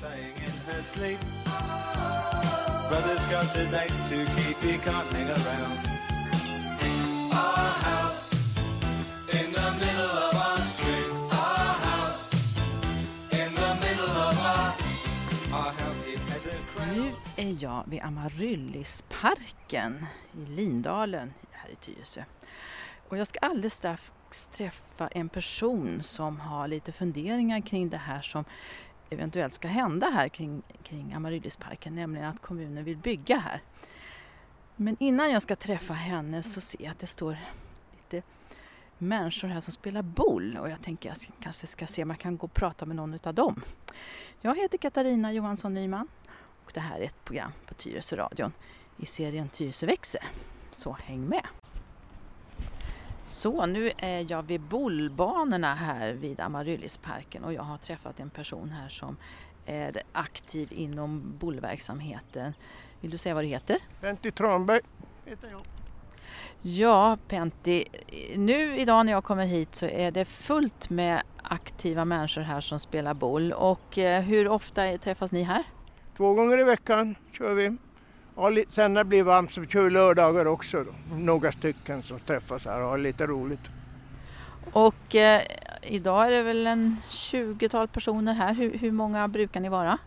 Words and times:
saying 0.00 0.36
in 0.46 0.54
her 0.66 0.82
sleep. 0.82 1.18
Brother's 2.88 3.26
got 3.34 3.56
a 3.56 3.64
date 3.76 3.98
to 4.10 4.16
keep, 4.34 4.56
he 4.68 4.74
can't 4.78 5.08
hang 5.14 5.28
around. 5.38 5.76
Our 7.32 7.70
house 7.88 8.24
in 9.38 9.46
the 9.58 9.68
middle 9.82 10.14
of 10.26 10.32
our 10.46 10.60
street. 10.60 11.12
Our 11.42 11.74
house 11.88 12.22
in 13.40 13.50
the 13.62 13.72
middle 13.84 14.14
of 14.28 14.34
our, 14.52 14.68
our 15.58 15.72
house. 15.72 16.00
It 16.06 16.18
has 16.32 16.46
a 16.46 16.48
crown. 16.72 16.94
Nu 16.96 17.12
är 17.36 17.56
jag 17.62 17.84
vid 17.86 18.00
Amaryllisparken 18.02 20.06
i 20.32 20.46
Lindalen 20.50 21.34
här 21.50 21.70
i 21.70 21.76
Tyresö. 21.76 22.24
Och 23.08 23.18
jag 23.18 23.26
ska 23.26 23.38
alldeles 23.38 23.74
strax 23.74 24.46
träffa 24.52 25.08
en 25.08 25.28
person 25.28 26.02
som 26.02 26.40
har 26.40 26.68
lite 26.68 26.92
funderingar 26.92 27.60
kring 27.60 27.88
det 27.88 27.96
här 27.96 28.22
som 28.22 28.44
eventuellt 29.14 29.52
ska 29.52 29.68
hända 29.68 30.10
här 30.10 30.28
kring, 30.28 30.62
kring 30.82 31.12
Amaryllisparken, 31.12 31.94
nämligen 31.94 32.28
att 32.28 32.42
kommunen 32.42 32.84
vill 32.84 32.96
bygga 32.96 33.38
här. 33.38 33.60
Men 34.76 34.96
innan 35.00 35.30
jag 35.30 35.42
ska 35.42 35.56
träffa 35.56 35.94
henne 35.94 36.42
så 36.42 36.60
ser 36.60 36.82
jag 36.82 36.90
att 36.90 36.98
det 36.98 37.06
står 37.06 37.36
lite 37.92 38.26
människor 38.98 39.48
här 39.48 39.60
som 39.60 39.72
spelar 39.72 40.02
boll 40.02 40.58
och 40.60 40.70
jag 40.70 40.82
tänker 40.82 41.12
att 41.12 41.22
jag 41.28 41.34
kanske 41.40 41.66
ska 41.66 41.86
se 41.86 42.02
om 42.02 42.10
jag 42.10 42.18
kan 42.18 42.36
gå 42.36 42.44
och 42.44 42.54
prata 42.54 42.86
med 42.86 42.96
någon 42.96 43.18
av 43.24 43.34
dem. 43.34 43.62
Jag 44.40 44.56
heter 44.56 44.78
Katarina 44.78 45.32
Johansson 45.32 45.74
Nyman 45.74 46.08
och 46.64 46.70
det 46.74 46.80
här 46.80 46.98
är 46.98 47.04
ett 47.04 47.24
program 47.24 47.52
på 47.66 47.74
Tyresö 47.74 48.16
radion 48.16 48.52
i 48.96 49.06
serien 49.06 49.48
Tyresö 49.48 49.86
växer. 49.86 50.22
Så 50.70 50.96
häng 51.00 51.24
med! 51.24 51.63
Så 53.26 53.66
nu 53.66 53.92
är 53.96 54.26
jag 54.28 54.42
vid 54.42 54.60
bollbanorna 54.60 55.74
här 55.74 56.12
vid 56.12 56.40
Amaryllisparken 56.40 57.44
och 57.44 57.52
jag 57.52 57.62
har 57.62 57.78
träffat 57.78 58.20
en 58.20 58.30
person 58.30 58.70
här 58.70 58.88
som 58.88 59.16
är 59.66 60.02
aktiv 60.12 60.68
inom 60.72 61.22
bollverksamheten. 61.38 62.54
Vill 63.00 63.10
du 63.10 63.18
säga 63.18 63.34
vad 63.34 63.44
du 63.44 63.48
heter? 63.48 63.78
Pentti 64.00 64.30
Tranberg 64.30 64.80
heter 65.24 65.50
jag. 65.50 65.60
Ja, 66.60 67.18
Pentti. 67.28 67.84
Nu 68.36 68.78
idag 68.78 69.06
när 69.06 69.12
jag 69.12 69.24
kommer 69.24 69.46
hit 69.46 69.74
så 69.74 69.86
är 69.86 70.10
det 70.10 70.24
fullt 70.24 70.90
med 70.90 71.22
aktiva 71.42 72.04
människor 72.04 72.42
här 72.42 72.60
som 72.60 72.80
spelar 72.80 73.14
boll. 73.14 73.52
Och 73.52 73.98
eh, 73.98 74.22
hur 74.22 74.48
ofta 74.48 74.98
träffas 74.98 75.32
ni 75.32 75.42
här? 75.42 75.62
Två 76.16 76.34
gånger 76.34 76.60
i 76.60 76.64
veckan 76.64 77.14
kör 77.32 77.54
vi. 77.54 77.76
Li- 78.36 78.64
sen 78.68 78.94
när 78.94 79.04
det 79.04 79.08
blir 79.08 79.22
varmt 79.22 79.52
så 79.52 79.64
kör 79.64 79.82
vi 79.82 79.90
lördagar 79.90 80.46
också. 80.46 80.84
Då. 80.84 81.16
Några 81.16 81.52
stycken 81.52 82.02
som 82.02 82.18
träffas 82.18 82.64
här 82.64 82.80
och 82.82 82.88
har 82.88 82.98
lite 82.98 83.26
roligt. 83.26 83.70
Och 84.72 85.14
eh, 85.14 85.42
idag 85.82 86.26
är 86.26 86.30
det 86.30 86.42
väl 86.42 86.66
en 86.66 86.96
20-tal 87.10 87.88
personer 87.88 88.34
här. 88.34 88.54
Hur, 88.54 88.78
hur 88.78 88.92
många 88.92 89.28
brukar 89.28 89.60
ni 89.60 89.68
vara? 89.68 89.98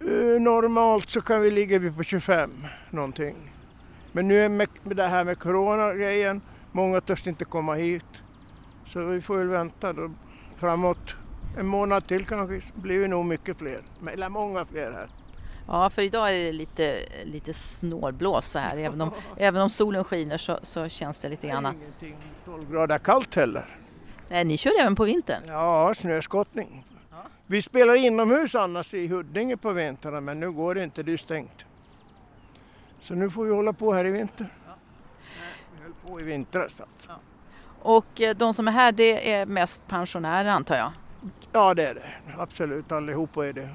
Eh, 0.00 0.40
normalt 0.40 1.10
så 1.10 1.20
kan 1.20 1.40
vi 1.40 1.50
ligga 1.50 1.92
på 1.92 2.02
25 2.02 2.50
någonting. 2.90 3.36
Men 4.12 4.28
nu 4.28 4.44
är 4.44 4.48
med, 4.48 4.68
med 4.82 4.96
det 4.96 5.06
här 5.06 5.24
med 5.24 5.38
corona-grejen, 5.38 6.40
många 6.72 7.00
törs 7.00 7.26
inte 7.26 7.44
komma 7.44 7.74
hit. 7.74 8.22
Så 8.86 9.04
vi 9.04 9.20
får 9.20 9.36
väl 9.36 9.48
vänta 9.48 9.92
då. 9.92 10.10
Framåt 10.56 11.16
en 11.58 11.66
månad 11.66 12.06
till 12.06 12.26
kanske 12.26 12.60
så 12.60 12.80
blir 12.80 12.98
vi 12.98 13.08
nog 13.08 13.24
mycket 13.24 13.58
fler. 13.58 13.80
Eller 14.12 14.28
många 14.28 14.64
fler 14.64 14.92
här. 14.92 15.08
Ja, 15.66 15.90
för 15.90 16.02
idag 16.02 16.28
är 16.28 16.32
det 16.44 16.52
lite, 16.52 16.98
lite 17.24 17.54
snålblås 17.54 18.46
så 18.46 18.58
här. 18.58 18.76
Även 18.76 19.00
om, 19.00 19.10
även 19.36 19.62
om 19.62 19.70
solen 19.70 20.04
skiner 20.04 20.38
så, 20.38 20.58
så 20.62 20.88
känns 20.88 21.20
det 21.20 21.28
lite 21.28 21.46
Det 21.46 21.50
är 21.50 21.52
grann. 21.52 21.74
ingenting 21.76 22.16
12 22.44 22.70
grader 22.72 22.98
kallt 22.98 23.34
heller. 23.34 23.78
Nej, 24.28 24.44
ni 24.44 24.56
kör 24.56 24.80
även 24.80 24.96
på 24.96 25.04
vintern? 25.04 25.42
Ja, 25.46 25.94
snöskottning. 25.96 26.84
Ja. 27.10 27.16
Vi 27.46 27.62
spelar 27.62 27.94
inomhus 27.94 28.54
annars 28.54 28.94
i 28.94 29.06
Huddinge 29.06 29.56
på 29.56 29.72
vintrarna 29.72 30.20
men 30.20 30.40
nu 30.40 30.52
går 30.52 30.74
det 30.74 30.82
inte, 30.84 31.02
det 31.02 31.12
är 31.12 31.16
stängt. 31.16 31.64
Så 33.00 33.14
nu 33.14 33.30
får 33.30 33.44
vi 33.44 33.54
hålla 33.54 33.72
på 33.72 33.92
här 33.92 34.04
i 34.04 34.10
vinter. 34.10 34.46
Vi 35.76 35.82
höll 35.82 35.92
på 36.06 36.20
i 36.20 36.22
vintras 36.24 36.80
alltså. 36.80 37.10
Och 37.82 38.20
eh, 38.20 38.36
de 38.36 38.54
som 38.54 38.68
är 38.68 38.72
här 38.72 38.92
det 38.92 39.32
är 39.32 39.46
mest 39.46 39.86
pensionärer 39.88 40.48
antar 40.50 40.76
jag? 40.76 40.92
Ja 41.52 41.74
det 41.74 41.86
är 41.86 41.94
det, 41.94 42.12
absolut 42.38 42.92
allihopa 42.92 43.46
är 43.46 43.52
det. 43.52 43.68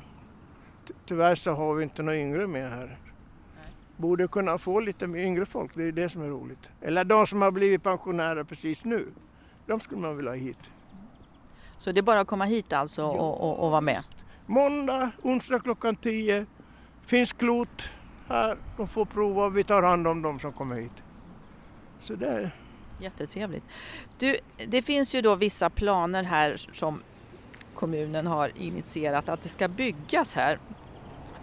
Ty- 0.90 0.94
Tyvärr 1.06 1.36
så 1.36 1.52
har 1.52 1.74
vi 1.74 1.84
inte 1.84 2.04
några 2.04 2.18
yngre 2.18 2.48
med 2.48 2.70
här. 2.70 2.98
Borde 3.98 4.28
kunna 4.28 4.58
få 4.58 4.80
lite 4.80 5.06
yngre 5.06 5.46
folk, 5.46 5.72
det 5.76 5.84
är 5.84 5.92
det 5.92 6.10
som 6.10 6.22
är 6.22 6.28
roligt. 6.28 6.70
Eller 6.82 7.04
de 7.04 7.28
som 7.28 7.42
har 7.42 7.52
blivit 7.52 7.84
pensionärer 7.84 8.44
precis 8.44 8.86
nu. 8.86 9.08
De 9.66 9.80
skulle 9.80 10.02
man 10.02 10.18
vilja 10.18 10.32
ha 10.32 10.36
hit. 10.38 10.70
Så 11.78 11.92
det 11.92 12.00
är 12.00 12.02
bara 12.02 12.20
att 12.20 12.28
komma 12.28 12.46
hit 12.46 12.74
alltså 12.74 13.04
och, 13.04 13.42
och, 13.50 13.60
och 13.66 13.72
vara 13.72 13.82
med? 13.82 14.02
Måndag, 14.46 15.12
onsdag 15.22 15.60
klockan 15.60 15.96
10. 15.96 16.46
Finns 17.06 17.34
klot 17.34 17.90
här. 18.28 18.58
De 18.78 18.88
får 18.88 19.06
prova. 19.06 19.50
Vi 19.50 19.64
tar 19.64 19.84
hand 19.84 20.08
om 20.08 20.22
dem 20.22 20.40
som 20.40 20.52
kommer 20.54 20.76
hit. 20.76 21.04
Så 22.00 22.16
det 22.16 22.28
är 22.28 22.56
Jättetrevligt. 23.02 23.64
Du, 24.18 24.38
det 24.68 24.82
finns 24.82 25.16
ju 25.16 25.22
då 25.22 25.36
vissa 25.36 25.70
planer 25.70 26.24
här 26.24 26.56
som 26.74 27.02
kommunen 27.76 28.28
har 28.28 28.52
initierat 28.58 29.30
att 29.30 29.42
det 29.42 29.50
ska 29.50 29.68
byggas 29.68 30.36
här. 30.36 30.60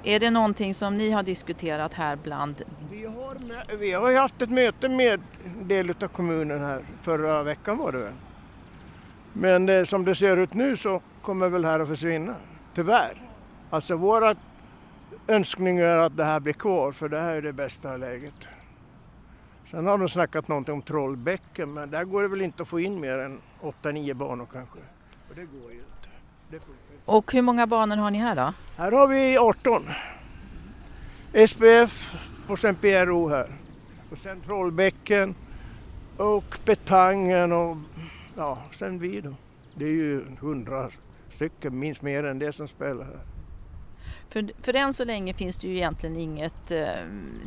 Är 0.06 0.20
det 0.20 0.30
någonting 0.30 0.74
som 0.74 0.96
ni 0.96 1.10
har 1.10 1.22
diskuterat 1.22 1.94
här 1.94 2.16
bland... 2.16 2.62
vi 2.90 3.06
har, 3.06 3.76
vi 3.76 3.92
har 3.92 4.10
ju 4.10 4.16
haft 4.16 4.42
ett 4.42 4.50
möte 4.50 4.88
med 4.88 5.20
en 5.44 5.68
del 5.68 5.90
av 5.90 6.08
kommunen 6.08 6.60
här. 6.60 6.82
Förra 7.02 7.42
veckan 7.42 7.78
var 7.78 7.92
det 7.92 7.98
väl. 7.98 8.12
Men 9.32 9.66
det, 9.66 9.86
som 9.86 10.04
det 10.04 10.14
ser 10.14 10.36
ut 10.36 10.54
nu 10.54 10.76
så 10.76 11.02
kommer 11.22 11.48
väl 11.48 11.64
här 11.64 11.80
att 11.80 11.88
försvinna. 11.88 12.36
Tyvärr. 12.74 13.30
Alltså 13.70 13.96
våra 13.96 14.34
önskningar 15.26 15.84
är 15.84 15.98
att 15.98 16.16
det 16.16 16.24
här 16.24 16.40
blir 16.40 16.52
kvar 16.52 16.92
för 16.92 17.08
det 17.08 17.20
här 17.20 17.34
är 17.34 17.42
det 17.42 17.52
bästa 17.52 17.96
läget. 17.96 18.48
Sen 19.64 19.86
har 19.86 19.98
de 19.98 20.08
snackat 20.08 20.48
någonting 20.48 20.74
om 20.74 20.82
Trollbäcken 20.82 21.72
men 21.72 21.90
där 21.90 22.04
går 22.04 22.22
det 22.22 22.28
väl 22.28 22.42
inte 22.42 22.62
att 22.62 22.68
få 22.68 22.80
in 22.80 23.00
mer 23.00 23.18
än 23.18 23.40
8-9 23.60 24.14
banor 24.14 24.46
kanske. 24.52 24.78
Och 25.28 25.34
det 25.34 25.44
går 25.44 25.72
ju 25.72 25.78
inte. 25.78 26.08
Det 26.50 26.60
får... 26.60 26.85
Och 27.06 27.32
hur 27.32 27.42
många 27.42 27.66
banor 27.66 27.96
har 27.96 28.10
ni 28.10 28.18
här 28.18 28.36
då? 28.36 28.52
Här 28.76 28.92
har 28.92 29.06
vi 29.08 29.38
18. 29.38 29.88
SPF 31.48 32.14
och 32.48 32.58
sen 32.58 32.74
PRO 32.74 33.28
här. 33.28 33.50
Och 34.10 34.18
sen 34.18 34.40
Trollbäcken 34.40 35.34
och 36.16 36.58
Betangen 36.64 37.52
och 37.52 37.76
ja, 38.36 38.58
sen 38.72 38.98
vi 38.98 39.20
då. 39.20 39.34
Det 39.74 39.84
är 39.84 39.90
ju 39.90 40.24
hundra 40.40 40.90
stycken, 41.30 41.78
minst 41.78 42.02
mer 42.02 42.24
än 42.24 42.38
det 42.38 42.52
som 42.52 42.68
spelar 42.68 43.04
här. 43.04 43.20
För, 44.28 44.50
för 44.62 44.74
än 44.74 44.94
så 44.94 45.04
länge 45.04 45.34
finns 45.34 45.56
det 45.56 45.68
ju 45.68 45.76
egentligen 45.76 46.16
inget, 46.16 46.70
eh, 46.70 46.88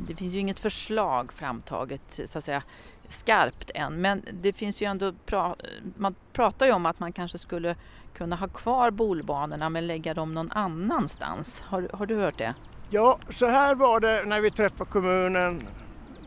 det 0.08 0.16
finns 0.16 0.34
ju 0.34 0.40
inget 0.40 0.60
förslag 0.60 1.34
framtaget 1.34 2.20
så 2.26 2.38
att 2.38 2.46
säga 2.46 2.64
skarpt 3.10 3.72
än. 3.76 4.02
Men 4.02 4.26
det 4.42 4.54
finns 4.54 4.82
ju 4.82 4.86
ändå, 4.86 5.14
pra, 5.26 5.56
man 5.98 6.16
pratar 6.34 6.66
ju 6.66 6.72
om 6.72 6.86
att 6.86 7.00
man 7.00 7.14
kanske 7.14 7.38
skulle 7.38 7.76
kunna 8.14 8.36
ha 8.36 8.48
kvar 8.48 8.92
bolbanorna 8.92 9.70
men 9.70 9.88
lägga 9.88 10.14
dem 10.14 10.34
någon 10.34 10.52
annanstans. 10.52 11.62
Har, 11.62 11.90
har 11.94 12.06
du 12.06 12.16
hört 12.16 12.38
det? 12.38 12.54
Ja, 12.90 13.20
så 13.30 13.46
här 13.46 13.76
var 13.76 14.00
det 14.00 14.24
när 14.26 14.42
vi 14.42 14.52
träffade 14.52 14.90
kommunen, 14.90 15.68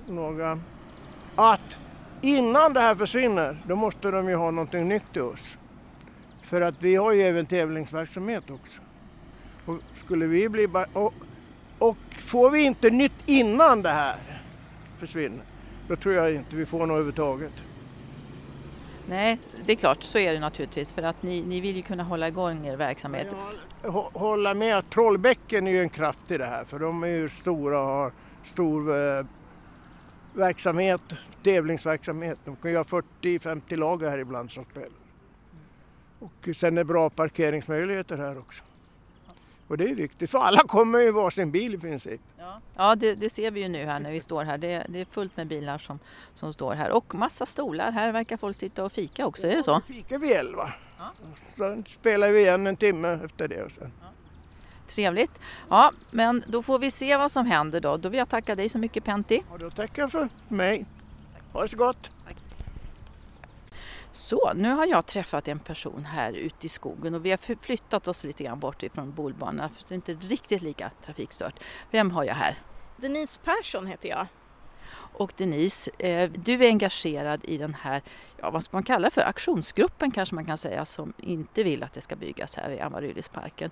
några, 0.09 0.61
att 1.37 1.79
innan 2.21 2.73
det 2.73 2.81
här 2.81 2.95
försvinner, 2.95 3.57
då 3.67 3.77
måste 3.77 4.11
de 4.11 4.29
ju 4.29 4.35
ha 4.35 4.51
någonting 4.51 4.89
nytt 4.89 5.13
till 5.13 5.23
oss. 5.23 5.59
För 6.43 6.61
att 6.61 6.75
vi 6.79 6.95
har 6.97 7.13
ju 7.13 7.23
även 7.23 7.47
tävlingsverksamhet 7.47 8.51
också. 8.51 8.83
Och 9.67 9.79
skulle 9.95 10.27
vi 10.27 10.49
bli 10.49 10.69
och, 10.93 11.15
och 11.79 11.97
får 12.21 12.51
vi 12.51 12.63
inte 12.63 12.91
nytt 12.91 13.23
innan 13.27 13.83
det 13.83 13.91
här 13.91 14.17
försvinner, 14.99 15.45
då 15.89 15.97
tror 15.97 16.15
jag 16.15 16.35
inte 16.35 16.57
vi 16.57 16.67
får 16.67 16.79
något 16.79 16.89
överhuvudtaget. 16.91 17.53
Nej, 19.09 19.39
det 19.67 19.73
är 19.73 19.77
klart, 19.77 20.03
så 20.03 20.19
är 20.19 20.33
det 20.33 20.41
naturligtvis 20.41 20.93
för 20.93 21.03
att 21.03 21.23
ni, 21.23 21.43
ni 21.43 21.61
vill 21.61 21.77
ju 21.77 21.83
kunna 21.83 22.03
hålla 22.03 22.29
igång 22.29 22.67
er 22.67 22.77
verksamhet. 22.77 23.27
Jag 23.83 23.91
hå- 23.91 24.11
hålla 24.19 24.55
med 24.55 24.91
Trollbäcken 24.91 25.67
är 25.67 25.71
ju 25.73 25.81
en 25.81 25.89
kraft 25.89 26.31
i 26.31 26.39
det 26.39 26.45
här 26.45 26.65
för 26.65 26.79
de 26.79 27.03
är 27.03 27.07
ju 27.07 27.29
stora 27.29 27.81
och 27.81 27.87
har 27.87 28.13
stor 28.45 28.91
eh, 29.19 29.25
verksamhet, 30.35 31.03
tävlingsverksamhet. 31.43 32.39
De 32.45 32.57
kan 32.57 32.71
ju 32.71 32.77
ha 32.77 32.85
40-50 32.85 33.77
lag 33.77 34.03
här 34.03 34.19
ibland 34.19 34.51
som 34.51 34.65
spelar. 34.65 34.89
Och 36.19 36.49
sen 36.57 36.79
är 36.79 36.85
bra 36.85 37.11
parkeringsmöjligheter 37.11 38.17
här 38.17 38.39
också. 38.39 38.65
Och 39.69 39.79
det 39.79 39.85
är 39.85 39.95
viktigt 39.95 40.31
för 40.31 40.39
alla 40.39 40.61
kommer 40.61 40.99
ju 40.99 41.11
varsin 41.11 41.51
bil 41.51 41.75
i 41.75 41.79
princip. 41.79 42.21
Ja, 42.39 42.61
ja 42.77 42.95
det, 42.95 43.15
det 43.15 43.31
ser 43.31 43.51
vi 43.51 43.61
ju 43.61 43.69
nu 43.69 43.85
här 43.85 44.01
när 44.01 44.13
vi 44.13 44.21
står 44.21 44.45
här. 44.45 44.59
Det, 44.59 44.87
det 44.89 45.01
är 45.01 45.05
fullt 45.05 45.37
med 45.37 45.47
bilar 45.47 45.79
som, 45.79 45.99
som 46.35 46.53
står 46.53 46.75
här 46.75 46.91
och 46.91 47.15
massa 47.15 47.47
stolar. 47.47 47.93
Här 47.93 48.13
verkar 48.13 48.37
folk 48.37 48.57
sitta 48.57 48.85
och 48.85 48.93
fika 48.93 49.27
också, 49.27 49.47
är 49.47 49.57
det 49.57 49.63
så? 49.63 49.83
Vi 49.87 49.95
fikar 49.95 50.19
vid 50.19 50.31
elva. 50.31 50.73
Ja. 50.99 51.13
Sen 51.57 51.85
spelar 51.89 52.31
vi 52.31 52.41
igen 52.41 52.67
en 52.67 52.77
timme 52.77 53.21
efter 53.25 53.49
det. 53.49 53.63
Och 53.63 53.73
sen. 53.73 53.93
Trevligt. 54.89 55.41
Ja, 55.69 55.93
men 56.11 56.45
då 56.47 56.63
får 56.63 56.79
vi 56.79 56.91
se 56.91 57.17
vad 57.17 57.33
som 57.33 57.47
händer 57.47 57.81
då. 57.81 57.97
Då 57.97 58.09
vill 58.09 58.19
jag 58.19 58.29
tacka 58.29 58.55
dig 58.55 58.69
så 58.69 58.79
mycket 58.79 59.05
Pentti. 59.05 59.43
Och 59.51 59.59
då 59.59 59.71
tackar 59.71 60.03
jag 60.03 60.11
för 60.11 60.29
mig. 60.49 60.87
Ha 61.53 61.63
det 61.63 61.69
så 61.69 61.77
gott! 61.77 62.11
Så, 64.13 64.53
nu 64.55 64.71
har 64.71 64.87
jag 64.87 65.07
träffat 65.07 65.49
en 65.49 65.59
person 65.59 66.05
här 66.05 66.33
ute 66.33 66.67
i 66.67 66.69
skogen 66.69 67.15
och 67.15 67.25
vi 67.25 67.31
har 67.31 67.37
förflyttat 67.37 68.09
oss 68.09 68.25
lite 68.25 68.45
grann 68.45 68.61
bort 68.61 68.83
ifrån 68.83 69.13
bolbanan 69.13 69.71
för 69.71 69.85
det 69.89 69.93
är 69.93 69.97
inte 69.97 70.13
riktigt 70.13 70.63
lika 70.63 70.91
trafikstört. 71.05 71.55
Vem 71.91 72.11
har 72.11 72.25
jag 72.25 72.35
här? 72.35 72.59
Denise 72.97 73.41
Persson 73.45 73.87
heter 73.87 74.09
jag. 74.09 74.27
Och 74.95 75.33
Denise, 75.37 75.91
eh, 75.99 76.31
du 76.31 76.53
är 76.53 76.69
engagerad 76.69 77.45
i 77.45 77.59
den 77.59 77.75
här, 77.75 78.03
ja 78.37 78.51
vad 78.51 78.65
ska 78.65 78.77
man 78.77 78.83
kalla 78.83 79.09
det 79.09 79.15
för, 79.15 79.21
aktionsgruppen 79.21 80.11
kanske 80.11 80.35
man 80.35 80.47
kan 80.47 80.59
säga 80.59 80.85
som 80.85 81.13
inte 81.19 81.63
vill 81.63 81.83
att 81.83 81.93
det 81.93 82.01
ska 82.01 82.17
byggas 82.17 82.57
här 82.57 82.71
vid 82.71 82.81
Amaryllisparken. 82.81 83.71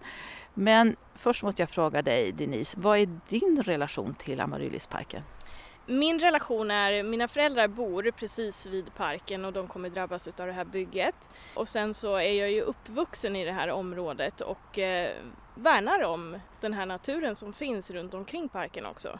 Men 0.55 0.97
först 1.15 1.43
måste 1.43 1.63
jag 1.63 1.71
fråga 1.71 2.03
dig 2.03 2.33
Denise, 2.33 2.81
vad 2.81 2.99
är 2.99 3.21
din 3.29 3.63
relation 3.63 4.15
till 4.15 4.41
Amaryllisparken? 4.41 5.23
Min 5.91 6.19
relation 6.19 6.71
är, 6.71 7.03
mina 7.03 7.29
föräldrar 7.29 7.69
bor 7.69 8.11
precis 8.11 8.67
vid 8.67 8.95
parken 8.95 9.45
och 9.45 9.53
de 9.53 9.67
kommer 9.67 9.91
drabbas 9.91 10.29
av 10.29 10.47
det 10.47 10.53
här 10.53 10.65
bygget. 10.65 11.29
Och 11.55 11.69
sen 11.69 11.95
så 11.95 12.17
är 12.17 12.33
jag 12.33 12.51
ju 12.51 12.61
uppvuxen 12.61 13.37
i 13.37 13.45
det 13.45 13.53
här 13.53 13.71
området 13.71 14.41
och 14.41 14.79
eh, 14.79 15.11
värnar 15.55 16.03
om 16.03 16.39
den 16.61 16.73
här 16.73 16.87
naturen 16.87 17.37
som 17.37 17.53
finns 17.53 17.91
runt 17.91 18.15
omkring 18.15 18.49
parken 18.49 18.87
också. 18.87 19.19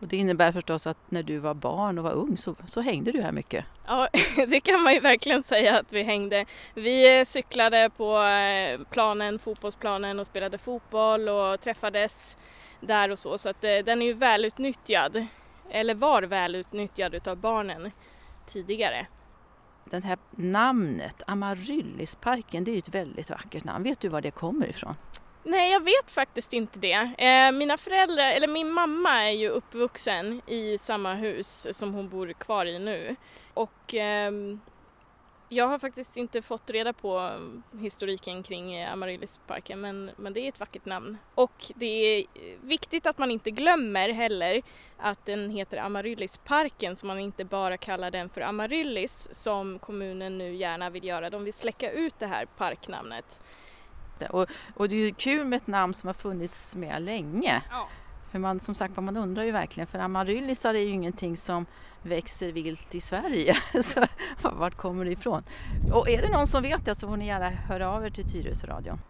Och 0.00 0.08
det 0.08 0.16
innebär 0.16 0.52
förstås 0.52 0.86
att 0.86 0.96
när 1.08 1.22
du 1.22 1.38
var 1.38 1.54
barn 1.54 1.98
och 1.98 2.04
var 2.04 2.12
ung 2.12 2.36
så, 2.38 2.56
så 2.66 2.80
hängde 2.80 3.12
du 3.12 3.22
här 3.22 3.32
mycket? 3.32 3.64
Ja, 3.86 4.08
det 4.48 4.60
kan 4.60 4.82
man 4.82 4.94
ju 4.94 5.00
verkligen 5.00 5.42
säga 5.42 5.78
att 5.78 5.92
vi 5.92 6.02
hängde. 6.02 6.44
Vi 6.74 7.24
cyklade 7.26 7.90
på 7.96 8.22
eh, 8.22 8.80
planen, 8.90 9.38
fotbollsplanen 9.38 10.20
och 10.20 10.26
spelade 10.26 10.58
fotboll 10.58 11.28
och 11.28 11.60
träffades 11.60 12.36
där 12.80 13.10
och 13.10 13.18
så. 13.18 13.38
Så 13.38 13.48
att 13.48 13.64
eh, 13.64 13.78
den 13.84 14.02
är 14.02 14.06
ju 14.06 14.12
välutnyttjad, 14.12 15.26
eller 15.70 15.94
var 15.94 16.22
välutnyttjad 16.22 17.14
utav 17.14 17.36
barnen 17.36 17.90
tidigare. 18.46 19.06
Det 19.84 20.04
här 20.04 20.18
namnet, 20.30 21.22
Amaryllisparken, 21.26 22.64
det 22.64 22.70
är 22.70 22.72
ju 22.72 22.78
ett 22.78 22.94
väldigt 22.94 23.30
vackert 23.30 23.64
namn. 23.64 23.84
Vet 23.84 24.00
du 24.00 24.08
var 24.08 24.20
det 24.20 24.30
kommer 24.30 24.66
ifrån? 24.66 24.94
Nej, 25.42 25.72
jag 25.72 25.84
vet 25.84 26.10
faktiskt 26.10 26.52
inte 26.52 26.78
det. 26.78 27.14
Eh, 27.18 27.52
mina 27.52 27.76
föräldrar, 27.76 28.30
eller 28.30 28.48
min 28.48 28.72
mamma 28.72 29.10
är 29.10 29.30
ju 29.30 29.48
uppvuxen 29.48 30.42
i 30.46 30.78
samma 30.78 31.14
hus 31.14 31.66
som 31.70 31.94
hon 31.94 32.08
bor 32.08 32.32
kvar 32.32 32.66
i 32.66 32.78
nu. 32.78 33.16
Och 33.54 33.94
eh, 33.94 34.32
jag 35.52 35.68
har 35.68 35.78
faktiskt 35.78 36.16
inte 36.16 36.42
fått 36.42 36.70
reda 36.70 36.92
på 36.92 37.30
historiken 37.80 38.42
kring 38.42 38.84
Amaryllisparken 38.84 39.80
men, 39.80 40.10
men 40.16 40.32
det 40.32 40.40
är 40.40 40.48
ett 40.48 40.60
vackert 40.60 40.84
namn. 40.84 41.18
Och 41.34 41.72
det 41.74 41.86
är 41.86 42.26
viktigt 42.62 43.06
att 43.06 43.18
man 43.18 43.30
inte 43.30 43.50
glömmer 43.50 44.08
heller 44.08 44.62
att 44.96 45.26
den 45.26 45.50
heter 45.50 45.76
Amaryllisparken 45.76 46.96
så 46.96 47.06
man 47.06 47.18
inte 47.18 47.44
bara 47.44 47.76
kallar 47.76 48.10
den 48.10 48.28
för 48.28 48.40
Amaryllis 48.40 49.28
som 49.32 49.78
kommunen 49.78 50.38
nu 50.38 50.54
gärna 50.54 50.90
vill 50.90 51.04
göra. 51.04 51.30
De 51.30 51.44
vill 51.44 51.54
släcka 51.54 51.90
ut 51.90 52.14
det 52.18 52.26
här 52.26 52.46
parknamnet. 52.46 53.42
Och, 54.30 54.46
och 54.74 54.88
det 54.88 54.94
är 54.94 55.04
ju 55.06 55.14
kul 55.14 55.44
med 55.44 55.56
ett 55.56 55.66
namn 55.66 55.94
som 55.94 56.06
har 56.06 56.14
funnits 56.14 56.76
med 56.76 57.02
länge. 57.02 57.62
Ja. 57.70 57.88
För 58.30 58.38
man, 58.38 58.60
som 58.60 58.74
sagt 58.74 58.96
man 58.96 59.16
undrar 59.16 59.42
ju 59.42 59.50
verkligen, 59.50 59.86
för 59.86 59.98
amaryllisar 59.98 60.74
är 60.74 60.78
ju 60.78 60.90
ingenting 60.90 61.36
som 61.36 61.66
växer 62.02 62.52
vilt 62.52 62.94
i 62.94 63.00
Sverige. 63.00 63.56
så 63.82 64.00
vart 64.42 64.76
kommer 64.76 65.04
det 65.04 65.10
ifrån? 65.10 65.42
Och 65.92 66.08
är 66.08 66.22
det 66.22 66.28
någon 66.28 66.46
som 66.46 66.62
vet 66.62 66.84
det 66.84 66.94
så 66.94 67.08
får 67.08 67.16
ni 67.16 67.26
gärna 67.26 67.48
höra 67.48 67.90
av 67.90 68.06
er 68.06 68.10
till 68.10 68.30
Tyresöradion. 68.30 69.00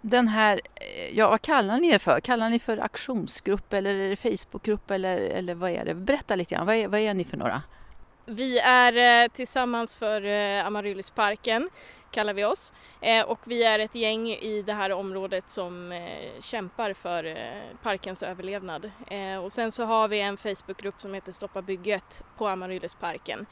Den 0.00 0.28
här, 0.28 0.60
eh, 0.74 1.18
ja 1.18 1.30
vad 1.30 1.42
kallar 1.42 1.80
ni 1.80 1.88
er 1.88 1.98
för? 1.98 2.20
Kallar 2.20 2.50
ni 2.50 2.58
för 2.58 2.78
aktionsgrupp 2.78 3.72
eller 3.72 3.94
är 3.94 4.08
det 4.08 4.16
Facebookgrupp 4.16 4.90
eller, 4.90 5.18
eller 5.18 5.54
vad 5.54 5.70
är 5.70 5.84
det? 5.84 5.94
Berätta 5.94 6.36
lite 6.36 6.54
grann, 6.54 6.66
vad 6.66 6.74
är, 6.74 6.88
vad 6.88 7.00
är 7.00 7.14
ni 7.14 7.24
för 7.24 7.36
några? 7.36 7.62
Vi 8.28 8.58
är 8.58 9.24
eh, 9.24 9.28
tillsammans 9.28 9.96
för 9.96 10.24
eh, 10.24 10.66
Amaryllisparken 10.66 11.68
kallar 12.10 12.34
vi 12.34 12.44
oss 12.44 12.72
eh, 13.00 13.24
och 13.24 13.38
vi 13.44 13.64
är 13.64 13.78
ett 13.78 13.94
gäng 13.94 14.28
i 14.28 14.62
det 14.62 14.72
här 14.72 14.92
området 14.92 15.50
som 15.50 16.06
kämpar 16.40 16.92
för 16.92 17.36
parkens 17.82 18.22
överlevnad. 18.22 18.90
Och 19.44 19.52
sen 19.52 19.72
så 19.72 19.84
har 19.84 20.08
vi 20.08 20.20
en 20.20 20.36
Facebookgrupp 20.36 21.00
som 21.00 21.14
heter 21.14 21.32
Stoppa 21.32 21.62
bygget 21.62 22.24
på 22.38 22.48
Amaryllisparken 22.48 23.46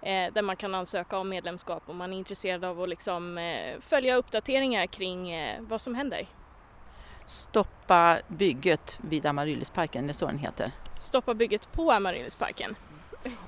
där 0.00 0.42
man 0.42 0.56
kan 0.56 0.74
ansöka 0.74 1.18
om 1.18 1.28
medlemskap 1.28 1.82
om 1.86 1.96
man 1.96 2.12
är 2.12 2.16
intresserad 2.16 2.64
av 2.64 2.82
att 2.82 2.88
liksom 2.88 3.38
följa 3.80 4.16
uppdateringar 4.16 4.86
kring 4.86 5.34
vad 5.60 5.80
som 5.80 5.94
händer. 5.94 6.26
Stoppa 7.26 8.18
bygget 8.28 8.98
vid 9.02 9.26
Amaryllisparken, 9.26 10.06
det 10.06 10.10
är 10.10 10.14
så 10.14 10.26
den 10.26 10.38
heter? 10.38 10.72
Stoppa 10.98 11.34
bygget 11.34 11.72
på 11.72 11.92
Amaryllisparken. 11.92 12.76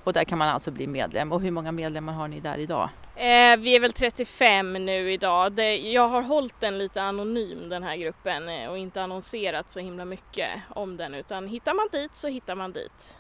Och 0.05 0.13
där 0.13 0.25
kan 0.25 0.39
man 0.39 0.49
alltså 0.49 0.71
bli 0.71 0.87
medlem. 0.87 1.33
Och 1.33 1.41
hur 1.41 1.51
många 1.51 1.73
medlemmar 1.73 2.13
har 2.13 2.29
ni 2.29 2.41
där 2.41 2.59
idag? 2.59 2.91
Eh, 3.17 3.57
vi 3.57 3.77
är 3.77 3.81
väl 3.81 3.93
35 3.93 4.73
nu 4.73 5.13
idag. 5.13 5.53
Det, 5.53 5.77
jag 5.77 6.09
har 6.09 6.23
hållit 6.23 6.61
den 6.61 6.79
lite 6.79 7.03
anonym 7.03 7.69
den 7.69 7.83
här 7.83 7.97
gruppen 7.97 8.49
eh, 8.49 8.71
och 8.71 8.79
inte 8.79 9.03
annonserat 9.03 9.71
så 9.71 9.81
himla 9.81 10.05
mycket 10.05 10.51
om 10.69 10.97
den 10.97 11.15
utan 11.15 11.49
hittar 11.49 11.75
man 11.75 11.89
dit 11.93 12.17
så 12.17 12.29
hittar 12.29 12.55
man 12.55 12.73
dit. 12.73 13.19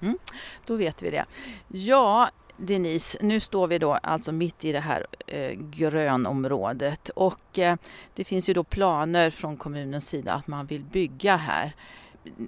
Mm, 0.00 0.18
då 0.66 0.76
vet 0.76 1.02
vi 1.02 1.10
det. 1.10 1.24
Ja, 1.68 2.30
Denise, 2.56 3.18
nu 3.20 3.40
står 3.40 3.66
vi 3.66 3.78
då 3.78 3.92
alltså 3.92 4.32
mitt 4.32 4.64
i 4.64 4.72
det 4.72 4.80
här 4.80 5.06
eh, 5.26 5.52
grönområdet 5.52 7.08
och 7.08 7.58
eh, 7.58 7.76
det 8.14 8.24
finns 8.24 8.48
ju 8.48 8.54
då 8.54 8.64
planer 8.64 9.30
från 9.30 9.56
kommunens 9.56 10.08
sida 10.08 10.32
att 10.32 10.46
man 10.46 10.66
vill 10.66 10.84
bygga 10.84 11.36
här 11.36 11.72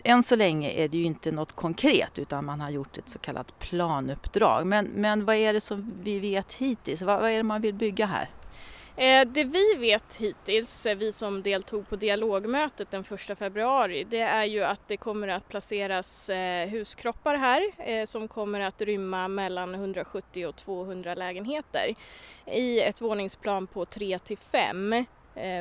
än 0.04 0.22
så 0.22 0.36
länge 0.36 0.70
är 0.70 0.88
det 0.88 0.98
ju 0.98 1.04
inte 1.04 1.32
något 1.32 1.52
konkret 1.52 2.18
utan 2.18 2.44
man 2.44 2.60
har 2.60 2.70
gjort 2.70 2.98
ett 2.98 3.08
så 3.08 3.18
kallat 3.18 3.58
planuppdrag. 3.58 4.66
Men, 4.66 4.86
men 4.86 5.24
vad 5.24 5.36
är 5.36 5.52
det 5.52 5.60
som 5.60 5.92
vi 6.02 6.18
vet 6.18 6.52
hittills? 6.52 7.02
Vad, 7.02 7.20
vad 7.20 7.30
är 7.30 7.36
det 7.36 7.42
man 7.42 7.60
vill 7.60 7.74
bygga 7.74 8.06
här? 8.06 8.30
Eh, 8.98 9.26
det 9.26 9.44
vi 9.44 9.74
vet 9.78 10.14
hittills, 10.14 10.86
eh, 10.86 10.96
vi 10.96 11.12
som 11.12 11.42
deltog 11.42 11.88
på 11.88 11.96
dialogmötet 11.96 12.90
den 12.90 13.04
1 13.30 13.38
februari, 13.38 14.04
det 14.04 14.20
är 14.20 14.44
ju 14.44 14.64
att 14.64 14.80
det 14.88 14.96
kommer 14.96 15.28
att 15.28 15.48
placeras 15.48 16.28
eh, 16.28 16.68
huskroppar 16.68 17.36
här 17.36 18.06
som 18.06 18.28
kommer 18.28 18.60
att 18.60 18.80
rymma 18.82 19.28
mellan 19.28 19.74
170 19.74 20.46
och 20.46 20.56
200 20.56 21.14
lägenheter 21.14 21.94
i 22.46 22.80
ett 22.80 23.00
våningsplan 23.00 23.66
på 23.66 23.84
3 23.84 24.18
till 24.18 24.38
5 24.38 25.04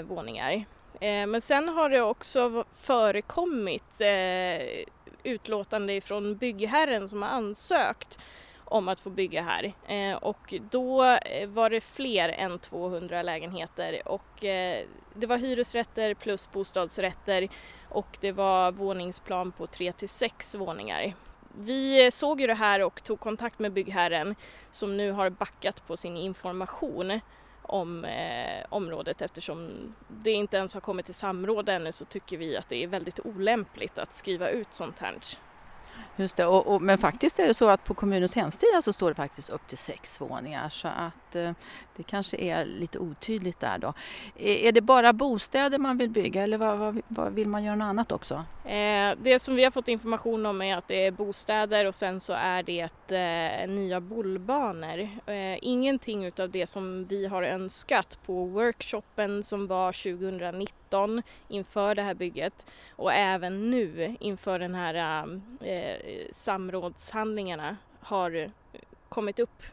våningar. 0.03 0.65
Eh, 1.01 1.27
men 1.27 1.41
sen 1.41 1.69
har 1.69 1.89
det 1.89 2.01
också 2.01 2.65
förekommit 2.77 4.01
eh, 4.01 4.85
utlåtande 5.23 5.93
ifrån 5.93 6.35
byggherren 6.35 7.09
som 7.09 7.21
har 7.21 7.29
ansökt 7.29 8.19
om 8.65 8.87
att 8.87 8.99
få 8.99 9.09
bygga 9.09 9.41
här 9.41 9.73
eh, 9.87 10.17
och 10.17 10.53
då 10.71 10.97
var 11.47 11.69
det 11.69 11.81
fler 11.81 12.29
än 12.29 12.59
200 12.59 13.21
lägenheter 13.21 14.01
och 14.05 14.21
det 15.13 15.27
var 15.27 15.37
hyresrätter 15.37 16.13
plus 16.13 16.51
bostadsrätter 16.51 17.47
och 17.89 18.17
det 18.21 18.31
var 18.31 18.71
våningsplan 18.71 19.51
på 19.51 19.67
3 19.67 19.91
till 19.91 20.09
6 20.09 20.55
våningar. 20.55 21.13
Vi 21.59 22.11
såg 22.11 22.41
ju 22.41 22.47
det 22.47 22.53
här 22.53 22.83
och 22.83 23.03
tog 23.03 23.19
kontakt 23.19 23.59
med 23.59 23.71
byggherren 23.71 24.35
som 24.71 24.97
nu 24.97 25.11
har 25.11 25.29
backat 25.29 25.87
på 25.87 25.97
sin 25.97 26.17
information 26.17 27.19
om 27.67 28.05
eh, 28.05 28.65
området 28.69 29.21
eftersom 29.21 29.69
det 30.07 30.31
inte 30.31 30.57
ens 30.57 30.73
har 30.73 30.81
kommit 30.81 31.05
till 31.05 31.15
samråd 31.15 31.69
ännu 31.69 31.91
så 31.91 32.05
tycker 32.05 32.37
vi 32.37 32.57
att 32.57 32.69
det 32.69 32.83
är 32.83 32.87
väldigt 32.87 33.19
olämpligt 33.19 33.99
att 33.99 34.15
skriva 34.15 34.49
ut 34.49 34.73
sånt 34.73 34.99
här. 34.99 35.15
Just 36.15 36.35
det, 36.35 36.45
och, 36.45 36.67
och, 36.67 36.81
men 36.81 36.97
faktiskt 36.97 37.39
är 37.39 37.47
det 37.47 37.53
så 37.53 37.69
att 37.69 37.83
på 37.83 37.93
kommunens 37.93 38.35
hemsida 38.35 38.81
så 38.81 38.93
står 38.93 39.09
det 39.09 39.15
faktiskt 39.15 39.49
upp 39.49 39.67
till 39.67 39.77
sex 39.77 40.21
våningar 40.21 40.69
så 40.69 40.87
att 40.87 41.35
eh, 41.35 41.51
det 41.95 42.03
kanske 42.03 42.37
är 42.37 42.65
lite 42.65 42.99
otydligt 42.99 43.59
där 43.59 43.77
då. 43.77 43.93
Är, 44.37 44.55
är 44.55 44.71
det 44.71 44.81
bara 44.81 45.13
bostäder 45.13 45.79
man 45.79 45.97
vill 45.97 46.09
bygga 46.09 46.43
eller 46.43 46.57
vad, 46.57 46.77
vad, 46.77 47.01
vad 47.07 47.33
vill 47.33 47.47
man 47.47 47.63
göra 47.63 47.75
något 47.75 47.85
annat 47.85 48.11
också? 48.11 48.45
Eh, 48.65 49.15
det 49.21 49.39
som 49.39 49.55
vi 49.55 49.63
har 49.63 49.71
fått 49.71 49.87
information 49.87 50.45
om 50.45 50.61
är 50.61 50.77
att 50.77 50.87
det 50.87 51.05
är 51.05 51.11
bostäder 51.11 51.85
och 51.85 51.95
sen 51.95 52.19
så 52.19 52.33
är 52.33 52.63
det 52.63 52.89
eh, 53.11 53.69
nya 53.69 54.01
bollbanor. 54.01 54.99
Eh, 55.25 55.57
ingenting 55.61 56.25
utav 56.25 56.49
det 56.49 56.67
som 56.67 57.05
vi 57.05 57.25
har 57.25 57.43
önskat 57.43 58.19
på 58.25 58.45
workshopen 58.45 59.43
som 59.43 59.67
var 59.67 59.91
2019 59.91 60.86
inför 61.47 61.95
det 61.95 62.01
här 62.01 62.13
bygget 62.13 62.65
och 62.91 63.13
även 63.13 63.71
nu 63.71 64.15
inför 64.19 64.59
den 64.59 64.75
här 64.75 64.93
eh, 65.61 65.69
eh, 65.69 66.27
samrådshandlingarna 66.31 67.77
har 67.99 68.51
kommit 69.09 69.39
upp. 69.39 69.63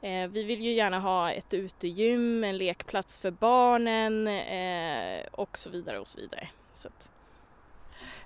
Eh, 0.00 0.28
vi 0.28 0.42
vill 0.42 0.62
ju 0.62 0.72
gärna 0.72 1.00
ha 1.00 1.32
ett 1.32 1.54
utegym, 1.54 2.44
en 2.44 2.58
lekplats 2.58 3.18
för 3.18 3.30
barnen 3.30 4.28
eh, 4.28 5.26
och 5.32 5.58
så 5.58 5.70
vidare 5.70 5.98
och 5.98 6.06
så 6.06 6.20
vidare. 6.20 6.48
Så 6.72 6.88
att... 6.88 7.10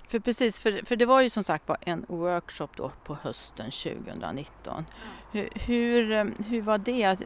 För 0.07 0.19
precis, 0.19 0.59
för, 0.59 0.85
för 0.85 0.95
det 0.95 1.05
var 1.05 1.21
ju 1.21 1.29
som 1.29 1.43
sagt 1.43 1.67
var 1.67 1.77
en 1.81 2.05
workshop 2.07 2.67
då 2.75 2.91
på 3.03 3.17
hösten 3.21 3.71
2019. 3.71 4.73
Mm. 4.73 4.85
Hur, 5.31 5.49
hur, 5.55 6.11
eh, 6.11 6.25
hur 6.47 6.61
var 6.61 6.77
det? 6.77 7.17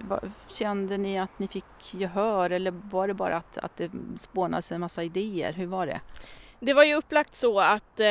Kände 0.48 0.98
ni 0.98 1.19
att 1.19 1.39
ni 1.39 1.48
fick 1.48 1.93
gehör 1.93 2.50
eller 2.50 2.72
var 2.72 3.07
det 3.07 3.13
bara 3.13 3.38
att, 3.38 3.57
att 3.57 3.77
det 3.77 3.91
spånades 4.17 4.72
en 4.72 4.81
massa 4.81 5.03
idéer? 5.03 5.53
Hur 5.53 5.67
var 5.67 5.86
det? 5.88 6.00
Det 6.60 6.74
var 6.74 6.84
ju 6.84 6.96
upplagt 6.96 7.36
så 7.36 7.60
att 7.60 8.00
eh, 8.00 8.05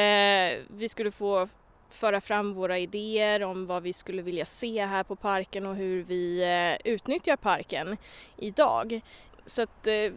vi 0.69 0.89
skulle 0.89 1.11
få 1.11 1.49
föra 1.91 2.21
fram 2.21 2.55
våra 2.55 2.79
idéer 2.79 3.43
om 3.43 3.67
vad 3.67 3.83
vi 3.83 3.93
skulle 3.93 4.23
vilja 4.23 4.47
se 4.47 4.87
här 4.87 5.03
på 5.03 5.17
parken 5.17 5.67
och 5.67 5.77
hur 5.77 6.03
vi 6.03 6.43
eh, 6.43 6.93
utnyttjar 6.93 7.37
parken 7.37 7.97
idag. 8.37 9.01
Så 9.47 9.63
att 9.63 9.87
eh, 9.87 10.13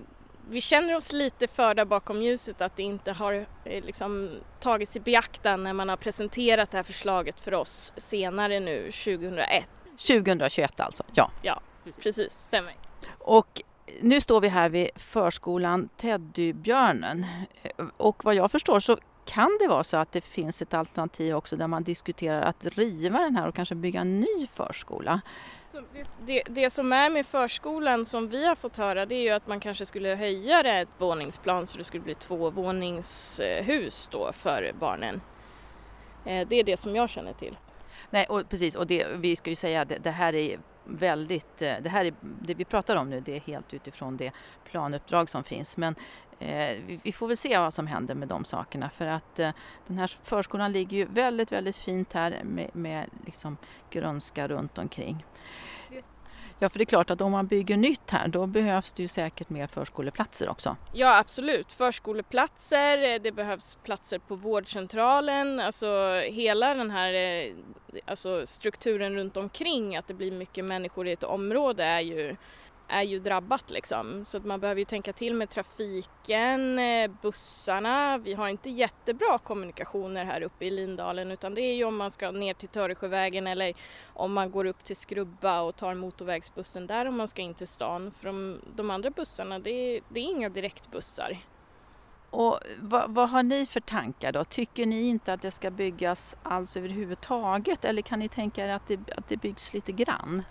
vi 0.49 0.61
känner 0.61 0.95
oss 0.95 1.11
lite 1.11 1.47
förda 1.47 1.85
bakom 1.85 2.21
ljuset 2.21 2.61
att 2.61 2.75
det 2.75 2.83
inte 2.83 3.11
har 3.11 3.33
eh, 3.65 3.83
liksom, 3.83 4.29
tagits 4.59 4.95
i 4.95 4.99
beaktan 4.99 5.63
när 5.63 5.73
man 5.73 5.89
har 5.89 5.97
presenterat 5.97 6.71
det 6.71 6.77
här 6.77 6.83
förslaget 6.83 7.39
för 7.39 7.53
oss 7.53 7.93
senare 7.97 8.59
nu 8.59 8.91
2001. 8.91 9.69
2021 10.07 10.79
alltså, 10.79 11.03
ja. 11.13 11.31
Ja, 11.41 11.61
precis, 12.03 12.33
stämmer. 12.33 12.75
Och 13.17 13.61
nu 14.01 14.21
står 14.21 14.41
vi 14.41 14.47
här 14.47 14.69
vid 14.69 14.89
förskolan 14.95 15.89
Teddybjörnen 15.97 17.25
och 17.97 18.25
vad 18.25 18.35
jag 18.35 18.51
förstår 18.51 18.79
så 18.79 18.97
kan 19.29 19.57
det 19.59 19.67
vara 19.67 19.83
så 19.83 19.97
att 19.97 20.11
det 20.11 20.21
finns 20.21 20.61
ett 20.61 20.73
alternativ 20.73 21.35
också 21.35 21.55
där 21.55 21.67
man 21.67 21.83
diskuterar 21.83 22.41
att 22.41 22.65
riva 22.65 23.19
den 23.19 23.35
här 23.35 23.47
och 23.47 23.55
kanske 23.55 23.75
bygga 23.75 24.01
en 24.01 24.19
ny 24.19 24.47
förskola. 24.53 25.21
Det, 26.25 26.43
det, 26.49 26.69
som 26.69 26.93
är 26.93 27.09
med 27.09 27.25
förskolan 27.25 28.05
som 28.05 28.29
vi 28.29 28.47
har 28.47 28.55
fått 28.55 28.77
höra 28.77 29.05
det 29.05 29.15
är 29.15 29.21
ju 29.21 29.29
att 29.29 29.47
man 29.47 29.59
kanske 29.59 29.85
skulle 29.85 30.15
höja 30.15 30.63
det 30.63 30.71
ett 30.71 30.89
våningsplan 30.97 31.65
så 31.65 31.77
det 31.77 31.83
skulle 31.83 32.03
bli 32.03 32.15
tvåvåningshus 32.15 34.09
då 34.11 34.31
för 34.33 34.73
barnen. 34.79 35.21
Eh, 36.25 36.47
det 36.47 36.55
är 36.55 36.63
det 36.63 36.79
som 36.79 36.95
jag 36.95 37.09
känner 37.09 37.33
till. 37.33 37.57
Nej, 38.09 38.25
och 38.25 38.49
precis, 38.49 38.75
och 38.75 38.87
det, 38.87 39.07
vi 39.15 39.35
ska 39.35 39.49
ju 39.49 39.55
säga 39.55 39.81
att 39.81 39.89
det, 39.89 39.97
det 39.97 40.11
här 40.11 40.35
är 40.35 40.59
väldigt, 40.97 41.61
eh, 41.61 41.73
det 41.81 41.89
här 41.89 42.05
är, 42.05 42.13
det 42.21 42.53
vi 42.53 42.65
pratar 42.65 42.95
om 42.95 43.09
nu 43.09 43.19
det 43.19 43.35
är 43.35 43.39
helt 43.39 43.73
utifrån 43.73 44.17
det 44.17 44.31
planuppdrag 44.71 45.29
som 45.29 45.43
finns 45.43 45.77
men 45.77 45.95
eh, 46.39 46.77
vi, 46.87 46.99
vi, 47.03 47.11
får 47.11 47.27
väl 47.27 47.37
se 47.37 47.57
vad 47.57 47.73
som 47.73 47.87
händer 47.87 48.15
med 48.15 48.27
de 48.27 48.45
sakerna 48.45 48.89
för 48.89 49.07
att 49.07 49.39
eh, 49.39 49.51
den 49.87 49.97
här 49.97 50.07
förskolan 50.23 50.71
ligger 50.71 50.97
ju 50.97 51.05
väldigt, 51.05 51.51
väldigt 51.51 51.75
fint 51.75 52.13
här 52.13 52.43
med, 52.43 52.69
med 52.75 53.09
liksom 53.25 53.57
grönska 53.89 54.47
runt 54.47 54.77
omkring. 54.77 55.25
Ja, 56.61 56.69
för 56.69 56.79
det 56.79 56.83
är 56.83 56.85
klart 56.85 57.09
att 57.09 57.21
om 57.21 57.31
man 57.31 57.47
bygger 57.47 57.77
nytt 57.77 58.11
här 58.11 58.27
då 58.27 58.45
behövs 58.45 58.93
det 58.93 59.01
ju 59.01 59.07
säkert 59.07 59.49
mer 59.49 59.67
förskoleplatser 59.67 60.49
också. 60.49 60.75
Ja, 60.93 61.17
absolut. 61.17 61.71
Förskoleplatser, 61.71 63.13
eh, 63.13 63.21
det 63.21 63.31
behövs 63.31 63.77
platser 63.83 64.19
på 64.19 64.35
vårdcentralen, 64.35 65.59
alltså 65.59 66.21
hela 66.25 66.73
den 66.73 66.91
här 66.91 67.13
eh, 67.13 67.53
alltså 68.05 68.45
strukturen 68.45 69.15
runt 69.15 69.37
omkring 69.37 69.95
att 69.95 70.07
det 70.07 70.13
blir 70.13 70.31
mycket 70.31 70.65
människor 70.65 71.07
i 71.07 71.11
ett 71.11 71.23
område 71.23 71.83
är 71.83 71.99
ju 71.99 72.35
är 72.89 73.03
ju 73.03 73.19
drabbat 73.19 73.69
liksom. 73.69 74.25
Så 74.25 74.37
att 74.37 74.45
man 74.45 74.59
behöver 74.59 74.79
ju 74.79 74.85
tänka 74.85 75.13
till 75.13 75.33
med 75.33 75.49
trafiken, 75.49 76.79
eh, 76.79 77.11
bussarna. 77.21 78.17
Vi 78.17 78.33
har 78.33 78.47
inte 78.47 78.69
jättebra 78.69 79.37
kommunikationer 79.37 80.25
här 80.25 80.41
uppe 80.41 80.65
i 80.65 80.69
Lindalen 80.69 81.31
utan 81.31 81.53
det 81.55 81.61
är 81.61 81.75
ju 81.75 81.83
om 81.83 81.97
man 81.97 82.11
ska 82.11 82.31
ner 82.31 82.53
till 82.53 82.69
Töresjövägen 82.69 83.47
eller 83.47 83.73
om 84.13 84.33
man 84.33 84.51
går 84.51 84.65
upp 84.65 84.83
till 84.83 84.95
Skrubba 84.95 85.61
och 85.61 85.75
tar 85.75 85.93
motorvägsbussen 85.93 86.87
där 86.87 87.05
om 87.05 87.17
man 87.17 87.27
ska 87.27 87.41
in 87.41 87.53
till 87.53 87.67
stan. 87.67 88.11
För 88.11 88.25
de, 88.25 88.61
de 88.75 88.89
andra 88.89 89.09
bussarna, 89.09 89.59
det 89.59 89.71
är, 89.71 90.01
det 90.09 90.19
är 90.19 90.23
inga 90.23 90.49
direktbussar. 90.49 91.37
Och 92.29 92.59
vad, 92.79 93.15
vad, 93.15 93.29
har 93.29 93.43
ni 93.43 93.65
för 93.65 93.79
tankar 93.79 94.31
då? 94.31 94.43
Tycker 94.43 94.85
ni 94.85 95.07
inte 95.07 95.33
att 95.33 95.41
det 95.41 95.51
ska 95.51 95.71
byggas 95.71 96.35
alls 96.43 96.77
överhuvudtaget 96.77 97.85
eller 97.85 98.01
kan 98.01 98.19
ni 98.19 98.29
tänka 98.29 98.65
er 98.65 98.69
att 98.69 98.87
det, 98.87 98.99
att 99.17 99.27
det 99.27 99.37
byggs 99.37 99.73
lite 99.73 99.91
grann? 99.91 100.43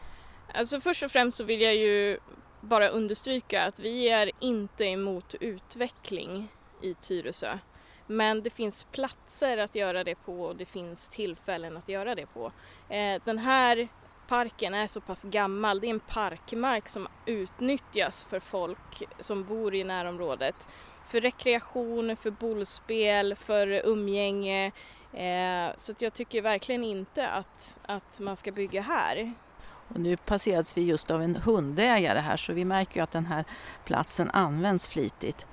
Alltså 0.55 0.81
först 0.81 1.02
och 1.02 1.11
främst 1.11 1.37
så 1.37 1.45
vill 1.45 1.61
jag 1.61 1.76
ju 1.76 2.19
bara 2.61 2.88
understryka 2.88 3.64
att 3.64 3.78
vi 3.78 4.09
är 4.09 4.31
inte 4.40 4.85
emot 4.85 5.35
utveckling 5.40 6.49
i 6.83 6.95
Tyresö. 6.95 7.59
Men 8.07 8.43
det 8.43 8.50
finns 8.50 8.85
platser 8.85 9.59
att 9.59 9.75
göra 9.75 10.05
det 10.05 10.14
på 10.14 10.43
och 10.43 10.57
det 10.57 10.64
finns 10.64 11.09
tillfällen 11.09 11.76
att 11.76 11.88
göra 11.88 12.14
det 12.14 12.26
på. 12.26 12.52
Eh, 12.88 13.23
den 13.25 13.38
här 13.38 13.88
parken 14.28 14.75
är 14.75 14.87
så 14.87 15.00
pass 15.00 15.25
gammal, 15.25 15.81
det 15.81 15.87
är 15.87 15.90
en 15.90 16.00
parkmark 16.00 16.88
som 16.88 17.09
utnyttjas 17.26 18.25
för 18.25 18.40
folk 18.40 19.02
som 19.21 19.45
bor 19.45 19.75
i 19.75 19.85
närområdet. 19.85 20.69
För 21.09 21.21
rekreation, 21.21 22.17
för 22.17 22.31
bollspel, 22.31 23.35
för 23.35 23.67
umgänge. 23.85 24.73
Eh, 25.12 25.76
så 25.78 25.95
jag 25.99 26.14
tycker 26.14 26.43
verkligen 26.43 26.85
inte 26.85 27.28
att, 27.28 27.78
att 27.87 28.21
man 28.21 28.37
ska 28.37 28.52
bygga 28.52 28.83
här. 28.83 29.35
Och 29.88 30.00
nu 30.00 30.16
passerades 30.16 30.76
vi 30.76 30.83
just 30.83 31.11
av 31.11 31.23
en 31.23 31.37
hundägare 31.37 32.18
här 32.18 32.37
så 32.37 32.52
vi 32.52 32.64
märker 32.64 32.97
ju 32.97 33.02
att 33.02 33.12
den 33.12 33.26
här 33.26 33.45
platsen 33.85 34.30
används 34.30 34.88
flitigt. 34.88 35.47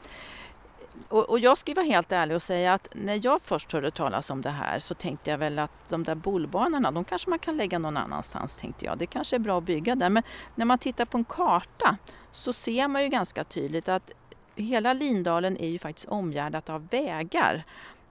Och, 1.08 1.30
och, 1.30 1.40
jag 1.40 1.58
ska 1.58 1.74
vara 1.74 1.86
helt 1.86 2.12
ärlig 2.12 2.36
och 2.36 2.42
säga 2.42 2.74
att 2.74 2.88
när 2.94 3.20
jag 3.26 3.42
först 3.42 3.72
hörde 3.72 3.92
talas 3.92 4.30
om 4.30 4.42
det 4.42 4.50
här 4.50 4.80
så 4.80 4.94
tänkte 4.94 5.30
jag 5.32 5.38
väl 5.38 5.60
att 5.60 5.90
de 5.90 6.04
där 6.04 6.16
bolbanorna, 6.16 6.92
de 6.92 7.06
kanske 7.06 7.30
man 7.30 7.40
kan 7.40 7.58
lägga 7.58 7.80
någon 7.80 7.98
annanstans 7.98 8.56
tänkte 8.56 8.86
jag. 8.86 8.98
Det 8.98 9.06
kanske 9.06 9.36
är 9.36 9.40
bra 9.40 9.58
att 9.58 9.64
bygga 9.64 9.96
där. 9.96 10.10
Men 10.10 10.24
när 10.56 10.66
man 10.66 10.80
tittar 10.80 11.06
på 11.06 11.18
en 11.18 11.26
karta 11.26 11.98
så 12.32 12.54
ser 12.54 12.88
man 12.88 13.04
ju 13.04 13.10
ganska 13.10 13.44
tydligt 13.44 13.90
att 13.90 14.12
hela 14.56 14.94
Lindalen 14.94 15.58
är 15.58 15.68
ju 15.68 15.80
faktiskt 15.80 16.08
omgärdat 16.08 16.70
av 16.70 16.88
vägar. 16.88 17.64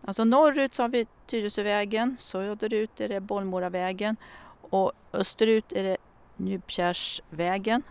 Alltså 0.06 0.24
norrut 0.24 0.74
så 0.74 0.82
har 0.82 0.88
vi 0.88 1.06
Tyresövägen, 1.26 2.16
söderut 2.18 3.00
är 3.00 3.08
det 3.08 3.20
Bollmoravägen 3.20 4.16
och 4.70 4.92
österut 5.12 5.72
är 5.72 5.82
det 5.82 5.96
Njupkärsvägen. 6.36 7.82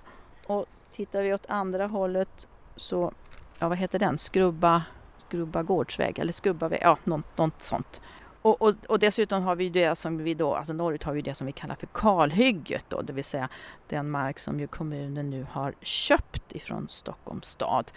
Och 0.47 0.65
tittar 0.91 1.21
vi 1.21 1.33
åt 1.33 1.45
andra 1.50 1.88
hållet 1.88 2.47
så, 2.75 3.12
ja 3.59 3.69
vad 3.69 3.77
heter 3.77 4.00
den, 4.00 4.17
Skrubba, 4.17 4.83
Skrubba 5.27 5.63
gårdsväg 5.63 6.19
eller 6.19 6.33
Skrubbaväg, 6.33 6.79
ja 6.81 6.97
något, 7.03 7.38
något 7.38 7.62
sånt. 7.62 8.01
Och, 8.41 8.62
och, 8.62 8.75
och, 8.89 9.00
dessutom 9.00 9.43
har 9.43 9.55
vi 9.55 9.69
det 9.69 9.95
som 9.95 10.17
vi 10.17 10.33
då, 10.33 10.55
alltså 10.55 10.73
norrut 10.73 11.03
har 11.03 11.13
vi 11.13 11.21
det 11.21 11.35
som 11.35 11.47
vi 11.47 11.53
kallar 11.53 11.75
för 11.75 11.88
kalhygget 11.93 12.85
då, 12.88 13.01
det 13.01 13.13
vill 13.13 13.23
säga 13.23 13.50
den 13.89 14.09
mark 14.09 14.39
som 14.39 14.59
ju 14.59 14.67
kommunen 14.67 15.29
nu 15.29 15.45
har 15.51 15.73
köpt 15.81 16.51
ifrån 16.51 16.88
Stockholms 16.89 17.47
stad. 17.47 17.91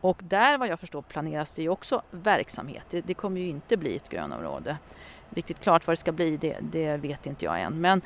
Och 0.00 0.20
där 0.24 0.58
vad 0.58 0.68
jag 0.68 0.80
förstår 0.80 1.02
planeras 1.02 1.52
det 1.52 1.62
ju 1.62 1.68
också 1.68 2.02
verksamhet. 2.10 2.84
Det, 2.90 3.00
det 3.00 3.14
kommer 3.14 3.40
ju 3.40 3.48
inte 3.48 3.76
bli 3.76 3.96
ett 3.96 4.08
grönområde. 4.08 4.78
Riktigt 5.30 5.60
klart 5.60 5.86
vad 5.86 5.92
det 5.92 6.00
ska 6.00 6.12
bli, 6.12 6.36
det, 6.36 6.56
det 6.60 6.96
vet 6.96 7.26
inte 7.26 7.44
jag 7.44 7.60
än. 7.60 7.80
Men 7.80 8.02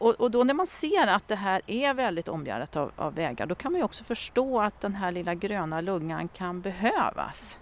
och, 0.00 0.20
och, 0.20 0.30
då 0.30 0.44
när 0.44 0.54
man 0.54 0.66
ser 0.66 1.06
att 1.06 1.28
det 1.28 1.36
här 1.36 1.62
är 1.66 1.94
väldigt 1.94 2.28
omgärdat 2.28 2.76
av, 2.76 2.92
av, 2.96 3.14
vägar 3.14 3.46
då 3.46 3.54
kan 3.54 3.72
man 3.72 3.78
ju 3.78 3.84
också 3.84 4.04
förstå 4.04 4.60
att 4.60 4.80
den 4.80 4.94
här 4.94 5.12
lilla 5.12 5.34
gröna 5.34 5.80
lungan 5.80 6.28
kan 6.28 6.60
behövas. 6.60 7.58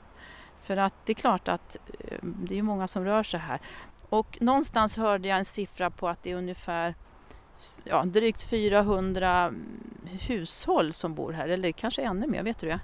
För 0.62 0.76
att 0.76 0.95
det 1.04 1.12
är 1.12 1.14
klart 1.14 1.49
att 1.49 1.76
eh, 1.99 2.18
det 2.23 2.59
är 2.59 2.62
många 2.62 2.88
som 2.88 3.04
rör 3.04 3.23
sig 3.23 3.40
här. 3.40 3.61
Och 4.09 4.38
någonstans 4.40 4.97
hörde 4.97 5.28
jag 5.28 5.38
en 5.38 5.45
siffra 5.45 5.90
på 5.90 6.09
att 6.09 6.23
det 6.23 6.30
är 6.30 6.37
ungefär 6.37 6.95
ja, 7.85 8.05
drygt 8.05 8.43
400 8.43 9.45
mm, 9.45 9.88
hushåll 10.21 10.93
som 10.93 11.15
bor 11.15 11.33
här, 11.33 11.49
eller 11.49 11.73
kanske 11.73 12.03
ännu 12.03 12.27
mer, 12.27 12.43
vet 12.43 12.59
du 12.59 12.67
det? 12.67 12.81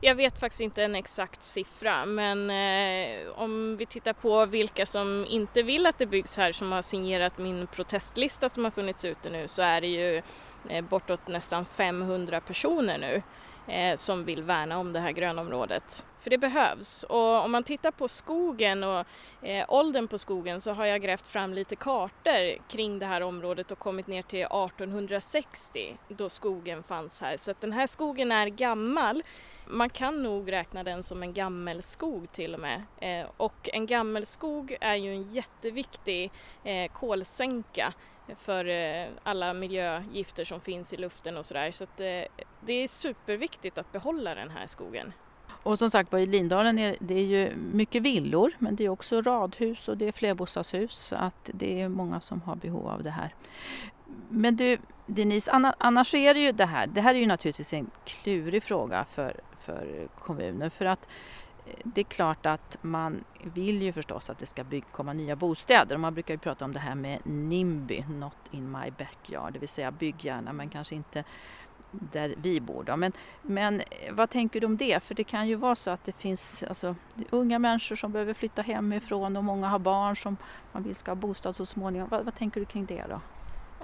Jag 0.00 0.14
vet 0.14 0.40
faktiskt 0.40 0.60
inte 0.60 0.84
en 0.84 0.94
exakt 0.94 1.42
siffra 1.42 2.06
men 2.06 2.50
eh, 2.50 3.28
om 3.36 3.76
vi 3.76 3.86
tittar 3.86 4.12
på 4.12 4.46
vilka 4.46 4.86
som 4.86 5.26
inte 5.28 5.62
vill 5.62 5.86
att 5.86 5.98
det 5.98 6.06
byggs 6.06 6.36
här 6.36 6.52
som 6.52 6.72
har 6.72 6.82
signerat 6.82 7.38
min 7.38 7.66
protestlista 7.66 8.48
som 8.48 8.64
har 8.64 8.70
funnits 8.70 9.04
ute 9.04 9.30
nu 9.30 9.48
så 9.48 9.62
är 9.62 9.80
det 9.80 9.86
ju 9.86 10.22
eh, 10.68 10.84
bortåt 10.84 11.28
nästan 11.28 11.64
500 11.64 12.40
personer 12.40 12.98
nu 12.98 13.22
eh, 13.68 13.96
som 13.96 14.24
vill 14.24 14.42
värna 14.42 14.78
om 14.78 14.92
det 14.92 15.00
här 15.00 15.12
grönområdet. 15.12 16.06
För 16.20 16.30
det 16.30 16.38
behövs. 16.38 17.02
Och 17.02 17.44
om 17.44 17.52
man 17.52 17.62
tittar 17.62 17.90
på 17.90 18.08
skogen 18.08 18.84
och 18.84 19.06
eh, 19.42 19.64
åldern 19.68 20.08
på 20.08 20.18
skogen 20.18 20.60
så 20.60 20.72
har 20.72 20.86
jag 20.86 21.02
grävt 21.02 21.28
fram 21.28 21.54
lite 21.54 21.76
kartor 21.76 22.68
kring 22.68 22.98
det 22.98 23.06
här 23.06 23.20
området 23.20 23.70
och 23.70 23.78
kommit 23.78 24.06
ner 24.06 24.22
till 24.22 24.42
1860 24.42 25.96
då 26.08 26.28
skogen 26.28 26.82
fanns 26.82 27.20
här. 27.20 27.36
Så 27.36 27.50
att 27.50 27.60
den 27.60 27.72
här 27.72 27.86
skogen 27.86 28.32
är 28.32 28.46
gammal. 28.46 29.22
Man 29.66 29.90
kan 29.90 30.22
nog 30.22 30.52
räkna 30.52 30.84
den 30.84 31.02
som 31.02 31.22
en 31.22 31.32
gammelskog 31.32 32.32
till 32.32 32.54
och 32.54 32.60
med. 32.60 32.82
Eh, 33.00 33.26
och 33.36 33.68
en 33.72 33.86
gammelskog 33.86 34.76
är 34.80 34.94
ju 34.94 35.10
en 35.10 35.22
jätteviktig 35.22 36.32
eh, 36.64 36.92
kolsänka 36.92 37.92
för 38.38 38.64
eh, 38.64 39.06
alla 39.22 39.52
miljögifter 39.52 40.44
som 40.44 40.60
finns 40.60 40.92
i 40.92 40.96
luften 40.96 41.36
och 41.36 41.46
sådär. 41.46 41.70
Så 41.70 41.84
att 41.84 42.00
eh, 42.00 42.22
det 42.66 42.72
är 42.72 42.88
superviktigt 42.88 43.78
att 43.78 43.92
behålla 43.92 44.34
den 44.34 44.50
här 44.50 44.66
skogen. 44.66 45.12
Och 45.48 45.78
som 45.78 45.90
sagt 45.90 46.12
var 46.12 46.18
i 46.18 46.26
Lindalen 46.26 46.78
är 46.78 46.96
det 47.00 47.14
är 47.14 47.24
ju 47.24 47.56
mycket 47.56 48.02
villor 48.02 48.52
men 48.58 48.76
det 48.76 48.84
är 48.84 48.88
också 48.88 49.22
radhus 49.22 49.88
och 49.88 49.96
det 49.96 50.08
är 50.08 50.12
flerbostadshus 50.12 50.96
så 50.96 51.16
att 51.16 51.50
det 51.54 51.80
är 51.80 51.88
många 51.88 52.20
som 52.20 52.40
har 52.42 52.56
behov 52.56 52.88
av 52.88 53.02
det 53.02 53.10
här. 53.10 53.34
Men 54.28 54.56
du 54.56 54.78
Denise, 55.06 55.50
annars 55.78 56.14
är 56.14 56.34
det 56.34 56.40
ju 56.40 56.52
det 56.52 56.66
här, 56.66 56.86
det 56.86 57.00
här 57.00 57.14
är 57.14 57.18
ju 57.18 57.26
naturligtvis 57.26 57.72
en 57.72 57.90
klurig 58.04 58.62
fråga 58.62 59.04
för, 59.04 59.40
för 59.60 60.08
kommunen 60.18 60.70
för 60.70 60.84
att 60.84 61.08
eh, 61.66 61.72
det 61.84 62.00
är 62.00 62.04
klart 62.04 62.46
att 62.46 62.78
man 62.82 63.24
vill 63.42 63.82
ju 63.82 63.92
förstås 63.92 64.30
att 64.30 64.38
det 64.38 64.46
ska 64.46 64.64
komma 64.92 65.12
nya 65.12 65.36
bostäder. 65.36 65.94
Och 65.94 66.00
man 66.00 66.14
brukar 66.14 66.34
ju 66.34 66.38
prata 66.38 66.64
om 66.64 66.72
det 66.72 66.78
här 66.78 66.94
med 66.94 67.18
NIMBY, 67.24 68.04
Not 68.08 68.38
in 68.50 68.70
my 68.70 68.90
backyard, 68.90 69.52
det 69.52 69.58
vill 69.58 69.68
säga 69.68 69.90
bygg 69.90 70.24
gärna 70.24 70.52
men 70.52 70.68
kanske 70.68 70.94
inte 70.94 71.24
där 72.12 72.34
vi 72.42 72.60
bor. 72.60 72.84
Då. 72.84 72.96
Men, 72.96 73.12
men 73.42 73.80
eh, 73.80 74.12
vad 74.12 74.30
tänker 74.30 74.60
du 74.60 74.66
om 74.66 74.76
det? 74.76 75.02
För 75.02 75.14
det 75.14 75.24
kan 75.24 75.48
ju 75.48 75.54
vara 75.54 75.76
så 75.76 75.90
att 75.90 76.04
det 76.04 76.12
finns 76.12 76.62
alltså, 76.62 76.96
det 77.14 77.24
unga 77.30 77.58
människor 77.58 77.96
som 77.96 78.12
behöver 78.12 78.34
flytta 78.34 78.62
hemifrån 78.62 79.36
och 79.36 79.44
många 79.44 79.68
har 79.68 79.78
barn 79.78 80.16
som 80.16 80.36
man 80.72 80.82
vill 80.82 80.94
ska 80.94 81.10
ha 81.10 81.16
bostad 81.16 81.56
så 81.56 81.66
småningom. 81.66 82.08
Vad, 82.08 82.24
vad 82.24 82.34
tänker 82.34 82.60
du 82.60 82.66
kring 82.66 82.86
det 82.86 83.04
då? 83.08 83.20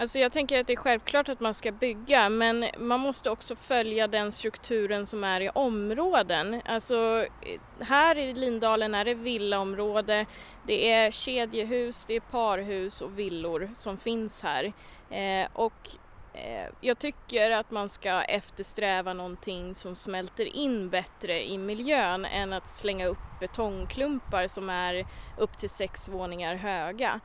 Alltså 0.01 0.19
jag 0.19 0.33
tänker 0.33 0.61
att 0.61 0.67
det 0.67 0.73
är 0.73 0.77
självklart 0.77 1.29
att 1.29 1.41
man 1.41 1.55
ska 1.55 1.73
bygga 1.73 2.29
men 2.29 2.67
man 2.79 3.01
måste 3.01 3.31
också 3.31 3.57
följa 3.57 4.09
den 4.09 4.33
strukturen 4.33 5.07
som 5.07 5.25
är 5.25 5.41
i 5.41 5.49
områden. 5.49 6.63
Alltså 6.65 7.27
eh, 7.41 7.85
här 7.87 8.19
i 8.19 8.35
Lindalen 8.35 8.95
är 8.95 9.05
det 9.05 9.15
villaområde, 9.15 10.27
det 10.67 10.93
är 10.93 11.11
kedjehus, 11.11 12.05
det 12.05 12.17
är 12.17 12.21
parhus 12.21 13.01
och 13.01 13.19
villor 13.19 13.71
som 13.73 13.97
finns 13.97 14.43
här. 14.43 14.73
Eh, 15.11 15.49
och 15.53 15.91
Eh, 16.33 16.69
jag 16.81 16.99
tycker 16.99 17.51
att 17.51 17.71
man 17.71 17.89
ska 17.89 18.23
eftersträva 18.23 19.13
någonting 19.13 19.75
som 19.75 19.95
smälter 19.95 20.57
in 20.57 20.91
bättre 20.91 21.49
i 21.49 21.59
miljön 21.59 22.25
än 22.25 22.53
att 22.53 22.69
slänga 22.69 23.07
upp 23.07 23.41
betongklumpar 23.41 24.49
som 24.49 24.71
är 24.71 25.07
upp 25.39 25.59
till 25.59 25.71
sex 25.71 26.09
våningar 26.09 26.55
höga 26.55 27.21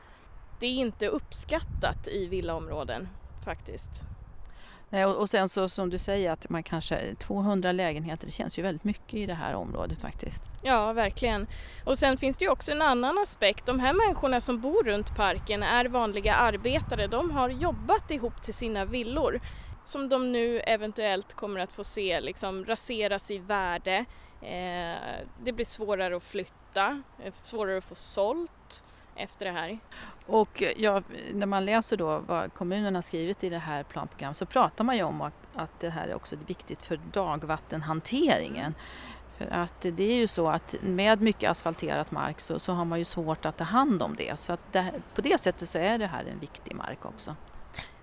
det 0.60 0.66
är 0.66 0.74
inte 0.74 1.08
uppskattat 1.08 2.08
i 2.08 2.26
villaområden 2.26 3.08
faktiskt. 3.44 4.15
Nej, 4.90 5.04
och 5.04 5.30
sen 5.30 5.48
så 5.48 5.68
som 5.68 5.90
du 5.90 5.98
säger 5.98 6.32
att 6.32 6.48
man 6.48 6.62
kanske 6.62 7.14
200 7.14 7.72
lägenheter, 7.72 8.26
det 8.26 8.32
känns 8.32 8.58
ju 8.58 8.62
väldigt 8.62 8.84
mycket 8.84 9.14
i 9.14 9.26
det 9.26 9.34
här 9.34 9.54
området 9.54 10.00
faktiskt. 10.00 10.44
Ja, 10.62 10.92
verkligen. 10.92 11.46
Och 11.84 11.98
sen 11.98 12.18
finns 12.18 12.36
det 12.36 12.44
ju 12.44 12.50
också 12.50 12.72
en 12.72 12.82
annan 12.82 13.18
aspekt. 13.18 13.66
De 13.66 13.80
här 13.80 13.92
människorna 13.92 14.40
som 14.40 14.60
bor 14.60 14.82
runt 14.84 15.16
parken 15.16 15.62
är 15.62 15.84
vanliga 15.84 16.34
arbetare. 16.34 17.06
De 17.06 17.30
har 17.30 17.48
jobbat 17.48 18.10
ihop 18.10 18.42
till 18.42 18.54
sina 18.54 18.84
villor 18.84 19.40
som 19.84 20.08
de 20.08 20.32
nu 20.32 20.60
eventuellt 20.60 21.34
kommer 21.34 21.60
att 21.60 21.72
få 21.72 21.84
se 21.84 22.20
liksom 22.20 22.64
raseras 22.64 23.30
i 23.30 23.38
värde. 23.38 24.04
Eh, 24.42 25.26
det 25.44 25.52
blir 25.52 25.64
svårare 25.64 26.16
att 26.16 26.22
flytta, 26.22 27.02
eh, 27.24 27.32
svårare 27.36 27.78
att 27.78 27.84
få 27.84 27.94
sålt 27.94 28.84
efter 29.16 29.46
det 29.46 29.52
här. 29.52 29.78
Och 30.26 30.62
ja, 30.76 31.02
när 31.32 31.46
man 31.46 31.64
läser 31.64 31.96
då 31.96 32.18
vad 32.18 32.54
kommunen 32.54 32.94
har 32.94 33.02
skrivit 33.02 33.44
i 33.44 33.48
det 33.48 33.58
här 33.58 33.82
planprogrammet 33.82 34.36
så 34.36 34.46
pratar 34.46 34.84
man 34.84 34.96
ju 34.96 35.02
om 35.02 35.20
att 35.54 35.80
det 35.80 35.90
här 35.90 36.08
är 36.08 36.14
också 36.14 36.36
viktigt 36.46 36.82
för 36.82 36.98
dagvattenhanteringen. 37.12 38.74
För 39.38 39.46
att 39.50 39.80
det 39.80 40.12
är 40.12 40.16
ju 40.16 40.26
så 40.26 40.48
att 40.48 40.74
med 40.82 41.20
mycket 41.20 41.50
asfalterat 41.50 42.10
mark 42.10 42.40
så, 42.40 42.58
så 42.58 42.72
har 42.72 42.84
man 42.84 42.98
ju 42.98 43.04
svårt 43.04 43.46
att 43.46 43.56
ta 43.56 43.64
hand 43.64 44.02
om 44.02 44.16
det. 44.16 44.40
Så 44.40 44.52
att 44.52 44.72
det, 44.72 44.92
på 45.14 45.20
det 45.20 45.40
sättet 45.40 45.68
så 45.68 45.78
är 45.78 45.98
det 45.98 46.06
här 46.06 46.24
en 46.24 46.38
viktig 46.38 46.74
mark 46.74 47.04
också. 47.04 47.36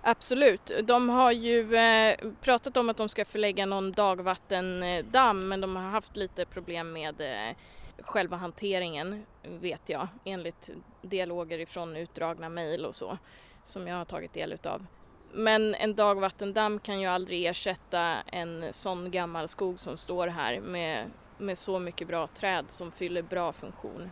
Absolut. 0.02 0.70
De 0.82 1.08
har 1.08 1.32
ju 1.32 1.76
eh, 1.76 2.16
pratat 2.40 2.76
om 2.76 2.88
att 2.88 2.96
de 2.96 3.08
ska 3.08 3.24
förlägga 3.24 3.66
någon 3.66 3.92
dagvattendamm 3.92 5.48
men 5.48 5.60
de 5.60 5.76
har 5.76 5.90
haft 5.90 6.16
lite 6.16 6.44
problem 6.44 6.92
med 6.92 7.20
eh, 7.20 7.56
själva 7.98 8.36
hanteringen 8.36 9.26
vet 9.42 9.88
jag 9.88 10.08
enligt 10.24 10.70
dialoger 11.02 11.58
ifrån 11.58 11.96
utdragna 11.96 12.48
mejl 12.48 12.84
och 12.84 12.94
så 12.94 13.18
som 13.64 13.86
jag 13.86 13.96
har 13.96 14.04
tagit 14.04 14.32
del 14.32 14.52
utav. 14.52 14.86
Men 15.32 15.74
en 15.74 15.94
dagvattendamm 15.94 16.78
kan 16.78 17.00
ju 17.00 17.06
aldrig 17.06 17.46
ersätta 17.46 18.16
en 18.26 18.72
sån 18.72 19.10
gammal 19.10 19.48
skog 19.48 19.80
som 19.80 19.96
står 19.96 20.28
här 20.28 20.60
med, 20.60 21.10
med 21.38 21.58
så 21.58 21.78
mycket 21.78 22.08
bra 22.08 22.26
träd 22.26 22.64
som 22.68 22.92
fyller 22.92 23.22
bra 23.22 23.52
funktion. 23.52 24.10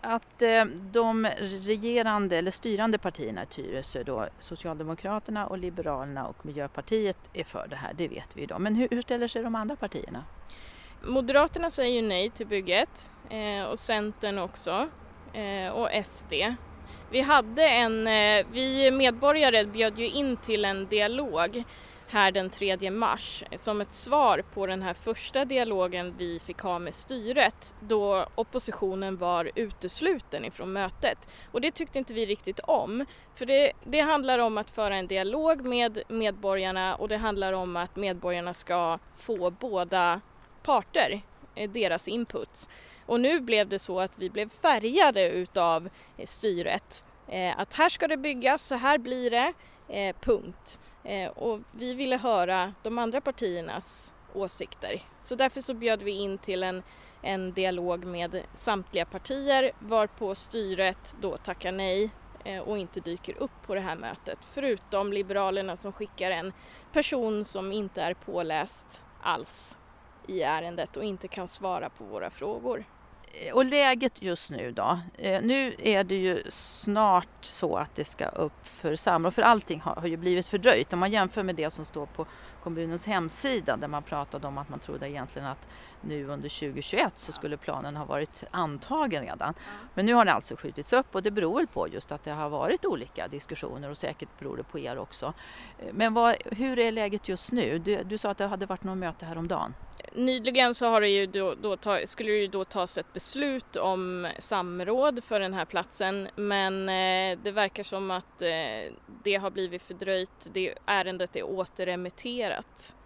Att 0.00 0.42
eh, 0.42 0.64
de 0.92 1.26
regerande 1.38 2.36
eller 2.36 2.50
styrande 2.50 2.98
partierna 2.98 3.42
i 3.42 3.46
Tyresö, 3.46 4.02
då, 4.02 4.26
Socialdemokraterna 4.38 5.46
och 5.46 5.58
Liberalerna 5.58 6.26
och 6.26 6.46
Miljöpartiet 6.46 7.18
är 7.32 7.44
för 7.44 7.66
det 7.68 7.76
här, 7.76 7.92
det 7.94 8.08
vet 8.08 8.36
vi 8.36 8.42
idag. 8.42 8.60
Men 8.60 8.74
hur, 8.74 8.88
hur 8.90 9.02
ställer 9.02 9.28
sig 9.28 9.42
de 9.42 9.54
andra 9.54 9.76
partierna? 9.76 10.24
Moderaterna 11.02 11.70
säger 11.70 12.02
ju 12.02 12.08
nej 12.08 12.30
till 12.30 12.46
bygget 12.46 13.10
Eh, 13.30 13.64
och 13.64 13.78
Centern 13.78 14.38
också 14.38 14.88
eh, 15.32 15.72
och 15.72 15.88
SD. 16.06 16.32
Vi 17.10 17.20
hade 17.20 17.68
en, 17.68 18.06
eh, 18.06 18.46
vi 18.52 18.90
medborgare 18.90 19.64
bjöd 19.64 19.98
ju 19.98 20.08
in 20.08 20.36
till 20.36 20.64
en 20.64 20.86
dialog 20.86 21.64
här 22.10 22.32
den 22.32 22.50
3 22.50 22.90
mars 22.90 23.44
eh, 23.50 23.58
som 23.58 23.80
ett 23.80 23.94
svar 23.94 24.42
på 24.54 24.66
den 24.66 24.82
här 24.82 24.94
första 24.94 25.44
dialogen 25.44 26.14
vi 26.18 26.38
fick 26.38 26.58
ha 26.58 26.78
med 26.78 26.94
styret 26.94 27.74
då 27.80 28.26
oppositionen 28.34 29.16
var 29.16 29.50
utesluten 29.54 30.44
ifrån 30.44 30.72
mötet. 30.72 31.18
Och 31.52 31.60
det 31.60 31.70
tyckte 31.70 31.98
inte 31.98 32.12
vi 32.12 32.26
riktigt 32.26 32.58
om. 32.58 33.04
För 33.34 33.46
det, 33.46 33.72
det 33.84 34.00
handlar 34.00 34.38
om 34.38 34.58
att 34.58 34.70
föra 34.70 34.96
en 34.96 35.06
dialog 35.06 35.64
med 35.64 36.02
medborgarna 36.08 36.94
och 36.94 37.08
det 37.08 37.16
handlar 37.16 37.52
om 37.52 37.76
att 37.76 37.96
medborgarna 37.96 38.54
ska 38.54 38.98
få 39.16 39.50
båda 39.50 40.20
parter, 40.62 41.20
eh, 41.54 41.70
deras 41.70 42.08
input. 42.08 42.68
Och 43.10 43.20
nu 43.20 43.40
blev 43.40 43.68
det 43.68 43.78
så 43.78 44.00
att 44.00 44.18
vi 44.18 44.30
blev 44.30 44.48
färgade 44.48 45.28
utav 45.28 45.88
eh, 46.18 46.26
styret. 46.26 47.04
Eh, 47.28 47.60
att 47.60 47.72
här 47.72 47.88
ska 47.88 48.08
det 48.08 48.16
byggas, 48.16 48.66
så 48.66 48.74
här 48.74 48.98
blir 48.98 49.30
det, 49.30 49.52
eh, 49.88 50.16
punkt. 50.20 50.78
Och 51.34 51.60
vi 51.72 51.94
ville 51.94 52.16
höra 52.16 52.72
de 52.82 52.98
andra 52.98 53.20
partiernas 53.20 54.14
åsikter. 54.34 55.02
Så 55.22 55.34
därför 55.34 55.60
så 55.60 55.74
bjöd 55.74 56.02
vi 56.02 56.10
in 56.10 56.38
till 56.38 56.62
en, 56.62 56.82
en 57.22 57.52
dialog 57.52 58.04
med 58.04 58.42
samtliga 58.54 59.04
partier 59.04 59.72
varpå 59.78 60.34
styret 60.34 61.16
då 61.20 61.36
tackar 61.36 61.72
nej 61.72 62.10
och 62.64 62.78
inte 62.78 63.00
dyker 63.00 63.34
upp 63.38 63.66
på 63.66 63.74
det 63.74 63.80
här 63.80 63.96
mötet. 63.96 64.38
Förutom 64.52 65.12
Liberalerna 65.12 65.76
som 65.76 65.92
skickar 65.92 66.30
en 66.30 66.52
person 66.92 67.44
som 67.44 67.72
inte 67.72 68.02
är 68.02 68.14
påläst 68.14 69.04
alls 69.22 69.78
i 70.26 70.42
ärendet 70.42 70.96
och 70.96 71.04
inte 71.04 71.28
kan 71.28 71.48
svara 71.48 71.90
på 71.90 72.04
våra 72.04 72.30
frågor. 72.30 72.84
Eh, 73.32 73.54
och 73.54 73.64
läget 73.64 74.22
just 74.22 74.50
nu 74.50 74.72
då? 74.72 75.00
Eh, 75.18 75.42
nu 75.42 75.74
är 75.78 76.04
det 76.04 76.14
ju 76.14 76.42
snart 76.50 77.28
så 77.40 77.76
att 77.76 77.96
det 77.96 78.04
ska 78.04 78.26
upp 78.26 78.66
för 78.68 78.96
samråd, 78.96 79.34
för 79.34 79.42
allting 79.42 79.80
har, 79.80 79.94
har 79.94 80.06
ju 80.06 80.16
blivit 80.16 80.46
fördröjt. 80.46 80.92
Om 80.92 80.98
man 80.98 81.10
jämför 81.10 81.42
med 81.42 81.54
det 81.54 81.70
som 81.70 81.84
står 81.84 82.06
på 82.06 82.26
kommunens 82.62 83.06
hemsida 83.06 83.76
där 83.76 83.88
man 83.88 84.02
pratade 84.02 84.46
om 84.46 84.58
att 84.58 84.68
man 84.68 84.78
trodde 84.78 85.10
egentligen 85.10 85.48
att 85.48 85.68
nu 86.00 86.24
under 86.24 86.48
2021 86.48 87.12
så 87.16 87.32
skulle 87.32 87.56
planen 87.56 87.96
ha 87.96 88.04
varit 88.04 88.44
antagen 88.50 89.22
redan. 89.22 89.54
Men 89.94 90.06
nu 90.06 90.14
har 90.14 90.24
det 90.24 90.32
alltså 90.32 90.56
skjutits 90.56 90.92
upp 90.92 91.14
och 91.14 91.22
det 91.22 91.30
beror 91.30 91.56
väl 91.56 91.66
på 91.66 91.88
just 91.88 92.12
att 92.12 92.24
det 92.24 92.30
har 92.30 92.48
varit 92.48 92.84
olika 92.84 93.28
diskussioner 93.28 93.90
och 93.90 93.98
säkert 93.98 94.28
beror 94.38 94.56
det 94.56 94.62
på 94.62 94.78
er 94.78 94.98
också. 94.98 95.32
Eh, 95.78 95.86
men 95.92 96.14
vad, 96.14 96.36
hur 96.44 96.78
är 96.78 96.92
läget 96.92 97.28
just 97.28 97.52
nu? 97.52 97.78
Du, 97.78 98.02
du 98.02 98.18
sa 98.18 98.30
att 98.30 98.38
det 98.38 98.46
hade 98.46 98.66
varit 98.66 98.84
något 98.84 98.98
möte 98.98 99.26
häromdagen. 99.26 99.74
Nyligen 100.12 100.74
så 100.74 100.86
har 100.86 101.00
det 101.00 101.08
ju 101.08 101.26
då, 101.26 101.54
då 101.54 101.76
ta, 101.76 102.06
skulle 102.06 102.30
det 102.30 102.38
ju 102.38 102.46
då 102.46 102.64
tas 102.64 102.98
ett 102.98 103.12
beslut 103.12 103.76
om 103.76 104.28
samråd 104.38 105.24
för 105.24 105.40
den 105.40 105.54
här 105.54 105.64
platsen 105.64 106.28
men 106.36 106.88
eh, 106.88 107.38
det 107.42 107.50
verkar 107.50 107.82
som 107.82 108.10
att 108.10 108.42
eh, 108.42 108.92
det 109.24 109.36
har 109.36 109.50
blivit 109.50 109.82
fördröjt. 109.82 110.48
Det, 110.52 110.74
ärendet 110.86 111.36
är 111.36 111.42
återremitterat. 111.42 112.96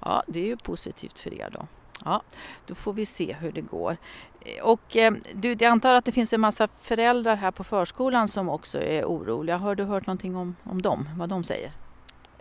Ja, 0.00 0.22
det 0.26 0.40
är 0.40 0.46
ju 0.46 0.56
positivt 0.56 1.18
för 1.18 1.34
er 1.34 1.50
då. 1.52 1.66
Ja, 2.04 2.22
då 2.66 2.74
får 2.74 2.92
vi 2.92 3.06
se 3.06 3.36
hur 3.40 3.52
det 3.52 3.60
går. 3.60 3.96
Eh, 4.40 4.64
och 4.64 4.96
eh, 4.96 5.12
du, 5.34 5.48
jag 5.48 5.64
antar 5.64 5.94
att 5.94 6.04
det 6.04 6.12
finns 6.12 6.32
en 6.32 6.40
massa 6.40 6.68
föräldrar 6.82 7.36
här 7.36 7.50
på 7.50 7.64
förskolan 7.64 8.28
som 8.28 8.48
också 8.48 8.80
är 8.80 9.04
oroliga. 9.04 9.56
Har 9.56 9.74
du 9.74 9.84
hört 9.84 10.06
någonting 10.06 10.36
om, 10.36 10.56
om 10.64 10.82
dem, 10.82 11.08
vad 11.16 11.28
de 11.28 11.44
säger? 11.44 11.72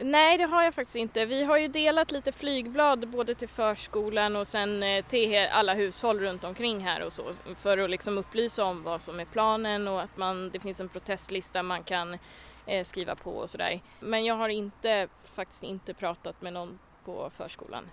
Nej, 0.05 0.37
det 0.37 0.43
har 0.43 0.63
jag 0.63 0.73
faktiskt 0.73 0.95
inte. 0.95 1.25
Vi 1.25 1.43
har 1.43 1.57
ju 1.57 1.67
delat 1.67 2.11
lite 2.11 2.31
flygblad 2.31 3.07
både 3.07 3.35
till 3.35 3.47
förskolan 3.47 4.35
och 4.35 4.47
sen 4.47 4.83
eh, 4.83 5.05
till 5.05 5.47
alla 5.51 5.73
hushåll 5.73 6.19
runt 6.19 6.43
omkring 6.43 6.79
här 6.79 7.03
och 7.03 7.13
så 7.13 7.23
för 7.57 7.77
att 7.77 7.89
liksom 7.89 8.17
upplysa 8.17 8.63
om 8.63 8.83
vad 8.83 9.01
som 9.01 9.19
är 9.19 9.25
planen 9.25 9.87
och 9.87 10.01
att 10.01 10.17
man, 10.17 10.49
det 10.49 10.59
finns 10.59 10.79
en 10.79 10.89
protestlista 10.89 11.63
man 11.63 11.83
kan 11.83 12.17
eh, 12.65 12.83
skriva 12.83 13.15
på 13.15 13.31
och 13.31 13.49
sådär. 13.49 13.81
Men 13.99 14.25
jag 14.25 14.35
har 14.35 14.49
inte, 14.49 15.07
faktiskt 15.23 15.63
inte 15.63 15.93
pratat 15.93 16.41
med 16.41 16.53
någon 16.53 16.79
på 17.05 17.31
förskolan. 17.37 17.89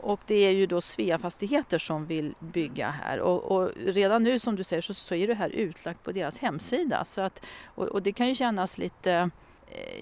Och 0.00 0.20
det 0.26 0.34
är 0.34 0.50
ju 0.50 0.66
då 0.66 0.80
Svea 0.80 1.18
Fastigheter 1.18 1.78
som 1.78 2.06
vill 2.06 2.34
bygga 2.38 2.90
här 2.90 3.20
och, 3.20 3.42
och, 3.42 3.70
redan 3.76 4.22
nu 4.22 4.38
som 4.38 4.56
du 4.56 4.64
säger 4.64 4.82
så, 4.82 4.94
så 4.94 5.14
är 5.14 5.26
det 5.26 5.34
här 5.34 5.50
utlagt 5.50 6.02
på 6.02 6.12
deras 6.12 6.38
hemsida 6.38 7.04
så 7.04 7.20
att, 7.20 7.44
och, 7.64 7.88
och 7.88 8.02
det 8.02 8.12
kan 8.12 8.28
ju 8.28 8.34
kännas 8.34 8.78
lite 8.78 9.10
Eh, 9.12 9.26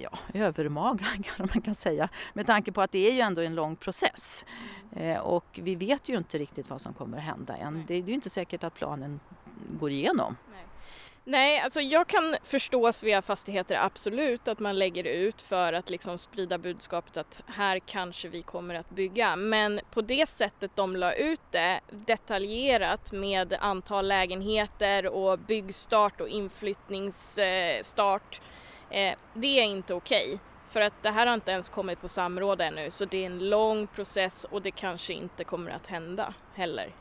ja, 0.02 0.10
övermaga 0.34 1.04
kan 1.36 1.48
man 1.54 1.62
kan 1.62 1.74
säga 1.74 2.08
med 2.32 2.46
tanke 2.46 2.72
på 2.72 2.82
att 2.82 2.92
det 2.92 3.08
är 3.08 3.12
ju 3.12 3.20
ändå 3.20 3.40
en 3.40 3.54
lång 3.54 3.76
process. 3.76 4.44
Eh, 4.96 5.18
och 5.18 5.60
vi 5.62 5.74
vet 5.74 6.08
ju 6.08 6.16
inte 6.16 6.38
riktigt 6.38 6.70
vad 6.70 6.80
som 6.80 6.94
kommer 6.94 7.18
att 7.18 7.24
hända 7.24 7.56
än. 7.56 7.84
Det 7.88 7.94
är 7.94 8.02
ju 8.02 8.14
inte 8.14 8.30
säkert 8.30 8.64
att 8.64 8.74
planen 8.74 9.20
går 9.80 9.90
igenom. 9.90 10.36
Nej. 10.52 10.64
Nej, 11.24 11.60
alltså 11.60 11.80
jag 11.80 12.06
kan 12.06 12.36
förstå 12.42 12.92
Svea 12.92 13.22
Fastigheter 13.22 13.78
absolut 13.84 14.48
att 14.48 14.58
man 14.58 14.78
lägger 14.78 15.04
ut 15.04 15.42
för 15.42 15.72
att 15.72 15.90
liksom 15.90 16.18
sprida 16.18 16.58
budskapet 16.58 17.16
att 17.16 17.40
här 17.46 17.78
kanske 17.78 18.28
vi 18.28 18.42
kommer 18.42 18.74
att 18.74 18.90
bygga. 18.90 19.36
Men 19.36 19.80
på 19.90 20.00
det 20.00 20.28
sättet 20.28 20.70
de 20.74 20.96
la 20.96 21.14
ut 21.14 21.40
det 21.50 21.80
detaljerat 21.90 23.12
med 23.12 23.56
antal 23.60 24.08
lägenheter 24.08 25.06
och 25.06 25.38
byggstart 25.38 26.20
och 26.20 26.28
inflyttningsstart 26.28 28.40
Eh, 28.92 29.14
det 29.34 29.60
är 29.60 29.64
inte 29.64 29.94
okej. 29.94 30.26
Okay. 30.26 30.38
För 30.68 30.80
att 30.80 31.02
det 31.02 31.10
här 31.10 31.26
har 31.26 31.34
inte 31.34 31.50
ens 31.50 31.68
kommit 31.68 32.00
på 32.00 32.08
samråd 32.08 32.60
ännu 32.60 32.90
så 32.90 33.04
det 33.04 33.22
är 33.22 33.26
en 33.26 33.48
lång 33.48 33.86
process 33.86 34.46
och 34.50 34.62
det 34.62 34.70
kanske 34.70 35.12
inte 35.12 35.44
kommer 35.44 35.70
att 35.70 35.86
hända 35.86 36.34
heller. 36.54 36.94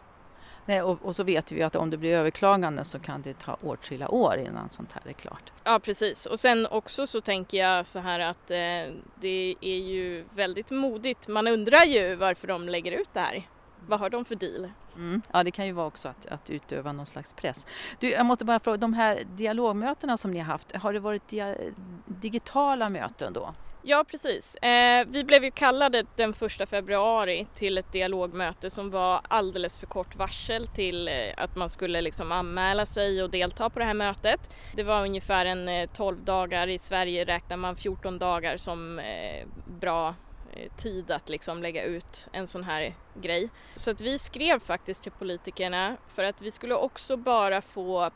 Nej, 0.66 0.82
och, 0.82 1.06
och 1.06 1.16
så 1.16 1.24
vet 1.24 1.52
vi 1.52 1.64
att 1.64 1.76
om 1.76 1.90
det 1.90 1.98
blir 1.98 2.14
överklaganden 2.14 2.86
så 2.86 3.00
kan 3.00 3.22
det 3.22 3.40
ta 3.40 3.58
åtskilliga 3.62 4.10
år 4.10 4.38
innan 4.38 4.70
sånt 4.70 4.94
här 4.94 5.02
är 5.10 5.14
klart. 5.14 5.52
Ja 5.64 5.80
precis 5.80 6.26
och 6.26 6.40
sen 6.40 6.68
också 6.68 7.08
så 7.08 7.22
tänker 7.22 7.58
jag 7.58 7.88
så 7.88 8.00
här 8.00 8.20
att 8.20 8.52
eh, 8.52 8.96
det 9.16 9.56
är 9.62 9.78
ju 9.78 10.26
väldigt 10.36 10.72
modigt. 10.72 11.28
Man 11.28 11.48
undrar 11.48 11.84
ju 11.84 12.16
varför 12.16 12.48
de 12.48 12.70
lägger 12.70 12.92
ut 12.92 13.10
det 13.14 13.20
här. 13.20 13.44
Vad 13.88 14.00
har 14.00 14.10
de 14.10 14.26
för 14.26 14.36
deal? 14.36 14.70
Mm. 14.96 15.22
Ja, 15.32 15.44
det 15.44 15.52
kan 15.52 15.66
ju 15.66 15.72
vara 15.72 15.88
också 15.88 16.10
att, 16.10 16.26
att 16.26 16.50
utöva 16.50 16.92
någon 16.92 17.06
slags 17.06 17.34
press. 17.34 17.66
Du, 18.00 18.10
jag 18.10 18.26
måste 18.26 18.46
bara 18.46 18.60
fråga, 18.60 18.78
de 18.78 18.94
här 18.94 19.24
dialogmötena 19.36 20.18
som 20.18 20.32
ni 20.32 20.40
har 20.40 20.46
haft, 20.46 20.76
har 20.76 20.94
det 20.94 21.00
varit 21.00 21.28
dia 21.28 21.56
digitala 22.06 22.90
möten 22.90 23.34
då? 23.34 23.54
Ja 23.84 24.06
precis. 24.08 24.56
Eh, 24.56 25.06
vi 25.08 25.24
blev 25.24 25.44
ju 25.44 25.52
kallade 25.52 26.04
den 26.16 26.34
första 26.34 26.66
februari 26.66 27.48
till 27.56 27.78
ett 27.78 27.92
dialogmöte 27.92 28.70
som 28.70 28.90
var 28.90 29.22
alldeles 29.28 29.80
för 29.80 29.88
kort 29.88 30.16
varsel 30.16 30.68
till 30.68 31.08
eh, 31.08 31.14
att 31.38 31.56
man 31.56 31.70
skulle 31.70 32.02
liksom 32.02 32.32
anmäla 32.32 32.86
sig 32.86 33.24
och 33.24 33.30
delta 33.30 33.70
på 33.70 33.80
det 33.80 33.86
här 33.86 33.94
mötet. 33.94 34.40
Det 34.76 34.84
var 34.84 35.02
ungefär 35.02 35.46
en 35.46 35.70
eh, 35.70 35.90
12 35.90 36.24
dagar, 36.24 36.68
i 36.68 36.78
Sverige 36.78 37.26
räknar 37.26 37.58
man 37.58 37.76
14 37.76 38.20
dagar 38.20 38.58
som 38.58 39.00
eh, 39.00 39.48
bra 39.80 40.08
eh, 40.10 40.14
Eh, 40.54 40.72
tid 40.78 41.12
att 41.12 41.30
liksom 41.30 41.62
lägga 41.62 41.84
ut 41.84 42.28
en 42.32 42.48
sån 42.48 42.64
här 42.64 42.96
grej. 43.22 43.50
Så 43.76 43.92
att 43.92 44.02
vi 44.02 44.20
skrev 44.20 44.60
faktiskt 44.60 45.04
till 45.04 45.12
politikerna 45.12 45.98
för 46.08 46.24
att 46.24 46.42
vi 46.42 46.52
skulle 46.52 46.76
också 46.76 47.18
bara 47.18 47.62
få 47.62 48.12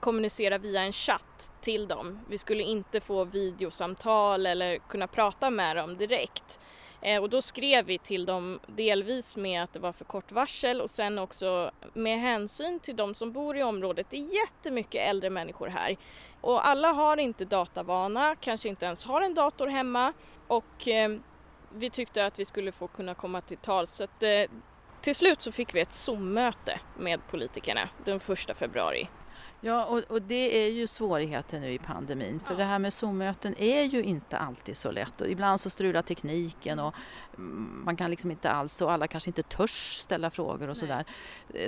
kommunicera 0.00 0.58
via 0.58 0.82
en 0.82 0.92
chatt 0.92 1.52
till 1.60 1.88
dem. 1.88 2.20
Vi 2.28 2.38
skulle 2.38 2.62
inte 2.62 3.00
få 3.00 3.24
videosamtal 3.24 4.46
eller 4.46 4.78
kunna 4.78 5.06
prata 5.06 5.50
med 5.50 5.76
dem 5.76 5.96
direkt. 5.96 6.60
Eh, 7.00 7.22
och 7.22 7.30
då 7.30 7.42
skrev 7.42 7.84
vi 7.84 7.98
till 7.98 8.26
dem 8.26 8.60
delvis 8.66 9.36
med 9.36 9.62
att 9.62 9.72
det 9.72 9.80
var 9.80 9.92
för 9.92 10.04
kort 10.04 10.32
varsel 10.32 10.80
och 10.80 10.90
sen 10.90 11.18
också 11.18 11.70
med 11.92 12.20
hänsyn 12.20 12.80
till 12.80 12.96
de 12.96 13.14
som 13.14 13.32
bor 13.32 13.56
i 13.56 13.62
området. 13.62 14.06
Det 14.10 14.16
är 14.16 14.34
jättemycket 14.34 15.08
äldre 15.08 15.30
människor 15.30 15.66
här 15.68 15.96
och 16.40 16.68
alla 16.68 16.92
har 16.92 17.16
inte 17.16 17.44
datavana, 17.44 18.36
kanske 18.40 18.68
inte 18.68 18.86
ens 18.86 19.04
har 19.04 19.22
en 19.22 19.34
dator 19.34 19.66
hemma 19.66 20.12
och 20.46 20.88
eh, 20.88 21.18
vi 21.74 21.90
tyckte 21.90 22.26
att 22.26 22.38
vi 22.38 22.44
skulle 22.44 22.72
få 22.72 22.86
kunna 22.86 23.14
komma 23.14 23.40
till 23.40 23.58
tal 23.58 23.86
så 23.86 24.04
att 24.04 24.22
eh, 24.22 24.44
till 25.00 25.14
slut 25.14 25.40
så 25.40 25.52
fick 25.52 25.74
vi 25.74 25.80
ett 25.80 25.94
Zoom-möte 25.94 26.80
med 26.98 27.20
politikerna 27.30 27.88
den 28.04 28.20
första 28.20 28.54
februari. 28.54 29.08
Ja, 29.60 29.84
och, 29.84 29.98
och, 29.98 30.22
det 30.22 30.66
är 30.66 30.70
ju 30.70 30.86
svårigheter 30.86 31.60
nu 31.60 31.72
i 31.72 31.78
pandemin. 31.78 32.40
För 32.40 32.54
det 32.54 32.64
här 32.64 32.78
med 32.78 32.92
Zoom-möten 32.92 33.54
är 33.58 33.82
ju 33.82 34.02
inte 34.02 34.38
alltid 34.38 34.76
så 34.76 34.90
lätt. 34.90 35.20
Och 35.20 35.28
ibland 35.28 35.60
så 35.60 35.70
strular 35.70 36.02
tekniken 36.02 36.78
och 36.78 36.94
man 37.84 37.96
kan 37.96 38.10
liksom 38.10 38.30
inte 38.30 38.50
alls 38.50 38.80
och 38.82 38.92
alla 38.92 39.06
kanske 39.06 39.30
inte 39.30 39.42
törs 39.42 39.96
ställa 39.96 40.30
frågor 40.30 40.68
och 40.68 40.76
sådär. 40.76 41.04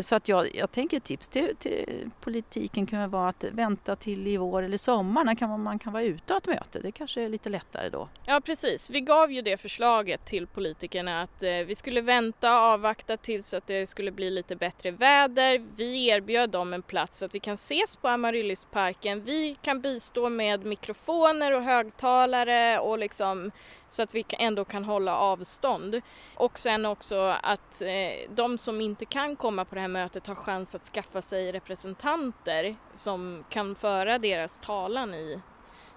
Så 0.01 0.15
att 0.15 0.29
jag, 0.29 0.55
jag 0.55 0.73
tänker 0.73 1.01
tips 1.01 1.29
till, 1.29 1.57
till 1.57 2.11
politiken 2.21 2.87
kan 2.87 3.11
vara 3.11 3.29
att 3.29 3.45
vänta 3.53 3.97
till 3.97 4.27
i 4.27 4.37
vår 4.37 4.63
eller 4.63 4.79
sommar 4.79 5.25
när 5.25 5.35
kan 5.35 5.49
man, 5.49 5.63
man 5.63 5.79
kan 5.79 5.93
vara 5.93 6.03
ute 6.03 6.35
och 6.35 6.37
ett 6.37 6.47
möte. 6.47 6.81
Det 6.81 6.93
kanske 6.93 7.23
är 7.23 7.29
lite 7.29 7.49
lättare 7.49 7.89
då. 7.89 8.09
Ja 8.27 8.41
precis, 8.41 8.91
vi 8.91 9.01
gav 9.01 9.33
ju 9.33 9.43
det 9.43 9.57
förslaget 9.57 10.25
till 10.25 10.47
politikerna 10.47 11.23
att 11.23 11.43
eh, 11.43 11.51
vi 11.51 11.75
skulle 11.75 12.01
vänta 12.01 12.53
och 12.53 12.65
avvakta 12.65 13.17
tills 13.17 13.55
att 13.55 13.67
det 13.67 13.87
skulle 13.87 14.11
bli 14.11 14.31
lite 14.31 14.57
bättre 14.57 14.91
väder. 14.91 15.67
Vi 15.77 16.09
erbjöd 16.09 16.51
dem 16.51 16.75
en 16.75 16.83
plats 16.83 17.19
så 17.19 17.25
att 17.25 17.35
vi 17.35 17.41
kan 17.41 17.57
res 17.81 17.97
på 17.97 18.09
Amaryllisparken. 18.09 19.25
Vi 19.25 19.57
kan 19.63 19.81
bistå 19.81 20.29
med 20.29 20.65
mikrofoner 20.65 21.53
och 21.53 21.63
högtalare 21.63 22.79
och 22.79 22.99
liksom 22.99 23.51
så 23.89 24.03
att 24.03 24.15
vi 24.15 24.25
ändå 24.31 24.65
kan 24.65 24.85
hålla 24.85 25.17
avstånd. 25.17 26.01
Och 26.35 26.59
sen 26.59 26.87
också 26.87 27.37
att 27.43 27.83
eh, 27.83 28.31
de 28.35 28.59
som 28.59 28.81
inte 28.81 29.05
kan 29.05 29.37
komma 29.37 29.65
på 29.65 29.75
det 29.75 29.81
här 29.81 29.89
mötet 29.89 30.27
har 30.27 30.35
chans 30.35 30.75
att 30.75 30.85
skaffa 30.85 31.23
sig 31.23 31.53
representanter 31.53 32.77
som 32.95 33.45
kan 33.49 33.75
föra 33.75 34.19
deras 34.19 34.59
talan 34.59 35.15
i, 35.15 35.41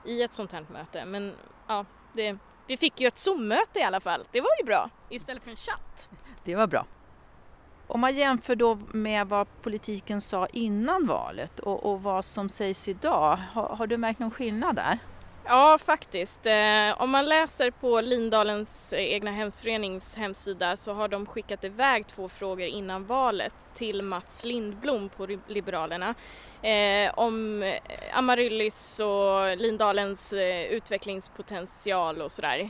i 0.06 0.24
ett 0.24 0.34
sånt 0.34 0.52
här 0.52 0.66
möte. 0.74 1.06
Men 1.06 1.34
ja, 1.68 1.86
det, 2.14 2.38
vi 2.68 2.78
fick 2.78 3.02
ju 3.02 3.08
ett 3.08 3.18
Zoom-möte 3.18 3.80
i 3.80 3.84
alla 3.84 4.00
fall. 4.00 4.24
Det 4.32 4.42
var 4.42 4.58
ju 4.60 4.66
bra 4.66 4.90
istället 5.10 5.44
för 5.44 5.52
en 5.52 5.58
chatt. 5.58 6.10
Det 6.44 6.56
var 6.56 6.68
bra. 6.68 6.86
Om 7.88 8.00
man 8.00 8.16
jämför 8.16 8.56
då 8.56 8.78
med 8.92 9.28
vad 9.28 9.48
politiken 9.62 10.22
sa 10.22 10.48
innan 10.48 11.08
valet 11.08 11.60
och, 11.60 11.92
och 11.92 12.04
vad 12.04 12.26
som 12.26 12.50
sägs 12.50 12.88
idag, 12.88 13.40
har, 13.52 13.68
har 13.68 13.88
du 13.88 13.98
märkt 13.98 14.20
någon 14.20 14.32
skillnad 14.32 14.76
där? 14.76 15.00
Ja, 15.46 15.78
faktiskt. 15.78 16.46
Eh, 16.46 17.02
om 17.02 17.10
man 17.10 17.26
läser 17.26 17.72
på 17.72 18.02
Lindalens 18.02 18.94
eh, 18.94 19.00
egna 19.14 19.32
hemsförenings 19.32 20.18
hemsida 20.18 20.78
så 20.78 20.94
har 20.94 21.08
de 21.08 21.26
skickat 21.26 21.64
iväg 21.64 22.08
två 22.08 22.30
frågor 22.30 22.68
innan 22.68 23.06
valet 23.06 23.54
till 23.74 24.02
Mats 24.02 24.46
Lindblom 24.46 25.10
på 25.10 25.28
Liberalerna 25.48 26.16
eh, 26.62 27.12
om 27.16 27.64
Amaryllis 28.14 29.00
och 29.00 29.58
Lindalens 29.58 30.34
utvecklingspotential 30.70 32.22
och 32.22 32.32
sådär. 32.32 32.70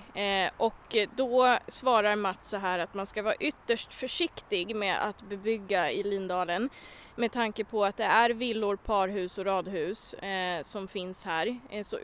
Och 0.57 0.95
då 1.15 1.57
svarar 1.67 2.15
Mats 2.15 2.49
så 2.49 2.57
här 2.57 2.79
att 2.79 2.93
man 2.93 3.05
ska 3.05 3.21
vara 3.21 3.36
ytterst 3.36 3.93
försiktig 3.93 4.75
med 4.75 5.07
att 5.07 5.21
bebygga 5.21 5.91
i 5.91 6.03
Lindalen 6.03 6.69
med 7.15 7.32
tanke 7.32 7.63
på 7.63 7.86
att 7.86 7.97
det 7.97 8.04
är 8.04 8.30
villor, 8.30 8.76
parhus 8.76 9.38
och 9.38 9.45
radhus 9.45 10.13
eh, 10.13 10.62
som 10.62 10.88
finns 10.88 11.26
här. 11.26 11.60
Eh, 11.69 11.84
så 11.84 11.97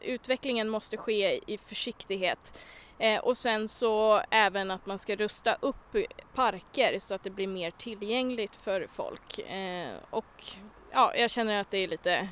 utvecklingen 0.00 0.68
måste 0.68 0.96
ske 0.96 1.52
i 1.52 1.58
försiktighet. 1.58 2.58
Eh, 2.98 3.20
och 3.20 3.36
sen 3.36 3.68
så 3.68 4.22
även 4.30 4.70
att 4.70 4.86
man 4.86 4.98
ska 4.98 5.16
rusta 5.16 5.56
upp 5.60 5.96
parker 6.34 6.98
så 6.98 7.14
att 7.14 7.24
det 7.24 7.30
blir 7.30 7.46
mer 7.46 7.70
tillgängligt 7.70 8.56
för 8.56 8.86
folk. 8.92 9.38
Eh, 9.38 9.96
och 10.10 10.44
ja, 10.92 11.14
jag 11.16 11.30
känner 11.30 11.60
att 11.60 11.70
det 11.70 11.78
är 11.78 11.88
lite, 11.88 12.28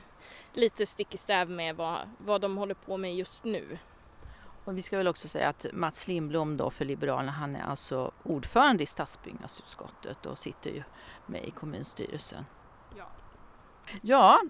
lite 0.53 0.87
stick 0.87 1.15
i 1.15 1.17
stäv 1.17 1.51
med 1.51 1.77
vad, 1.77 1.99
vad 2.19 2.41
de 2.41 2.57
håller 2.57 2.75
på 2.75 2.97
med 2.97 3.15
just 3.15 3.45
nu. 3.45 3.79
Och 4.69 4.79
vi 4.79 4.83
ska 4.83 4.99
väl 4.99 5.09
också 5.09 5.29
säga 5.29 5.49
att 5.49 5.67
Mats 5.73 6.09
Lindblom 6.09 6.57
då 6.57 6.71
för 6.71 6.85
Liberalerna, 6.85 7.33
han 7.33 7.57
är 7.57 7.63
alltså 7.63 8.13
ordförande 8.23 8.83
i 8.83 8.87
stadsbyggnadsutskottet 8.87 10.27
och 10.27 10.39
sitter 10.39 10.71
ju 10.71 10.83
med 11.27 11.45
i 11.45 11.51
kommunstyrelsen. 11.51 12.47
Ja. 12.99 13.07
ja, 14.03 14.41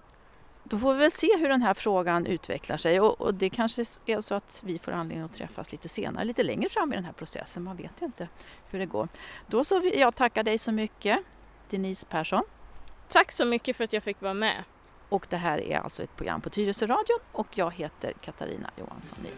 då 0.63 0.79
får 0.79 0.93
vi 0.93 0.99
väl 0.99 1.11
se 1.11 1.37
hur 1.37 1.49
den 1.49 1.61
här 1.61 1.73
frågan 1.73 2.25
utvecklar 2.25 2.77
sig 2.77 2.99
och, 2.99 3.21
och, 3.21 3.33
det 3.33 3.49
kanske 3.49 3.85
är 4.05 4.21
så 4.21 4.35
att 4.35 4.61
vi 4.65 4.79
får 4.79 4.91
anledning 4.91 5.25
att 5.25 5.33
träffas 5.33 5.71
lite 5.71 5.89
senare, 5.89 6.25
lite 6.25 6.43
längre 6.43 6.69
fram 6.69 6.93
i 6.93 6.95
den 6.95 7.05
här 7.05 7.13
processen. 7.13 7.63
Man 7.63 7.77
vet 7.77 8.01
inte 8.01 8.27
hur 8.69 8.79
det 8.79 8.85
går. 8.85 9.07
Då 9.47 9.63
så 9.63 9.79
vill 9.79 9.99
jag 9.99 10.15
tacka 10.15 10.43
dig 10.43 10.57
så 10.57 10.71
mycket, 10.71 11.19
Denise 11.69 12.07
Persson. 12.07 12.43
Tack 13.09 13.31
så 13.31 13.45
mycket 13.45 13.77
för 13.77 13.83
att 13.83 13.93
jag 13.93 14.03
fick 14.03 14.21
vara 14.21 14.33
med. 14.33 14.63
Och 15.09 15.27
det 15.29 15.37
här 15.37 15.57
är 15.57 15.77
alltså 15.77 16.03
ett 16.03 16.15
program 16.15 16.41
på 16.41 16.49
Tyresö 16.49 16.85
Radio 16.87 17.13
och 17.31 17.47
jag 17.57 17.73
heter 17.73 18.13
Katarina 18.21 18.69
Johansson 18.75 19.17
Nyman. 19.23 19.37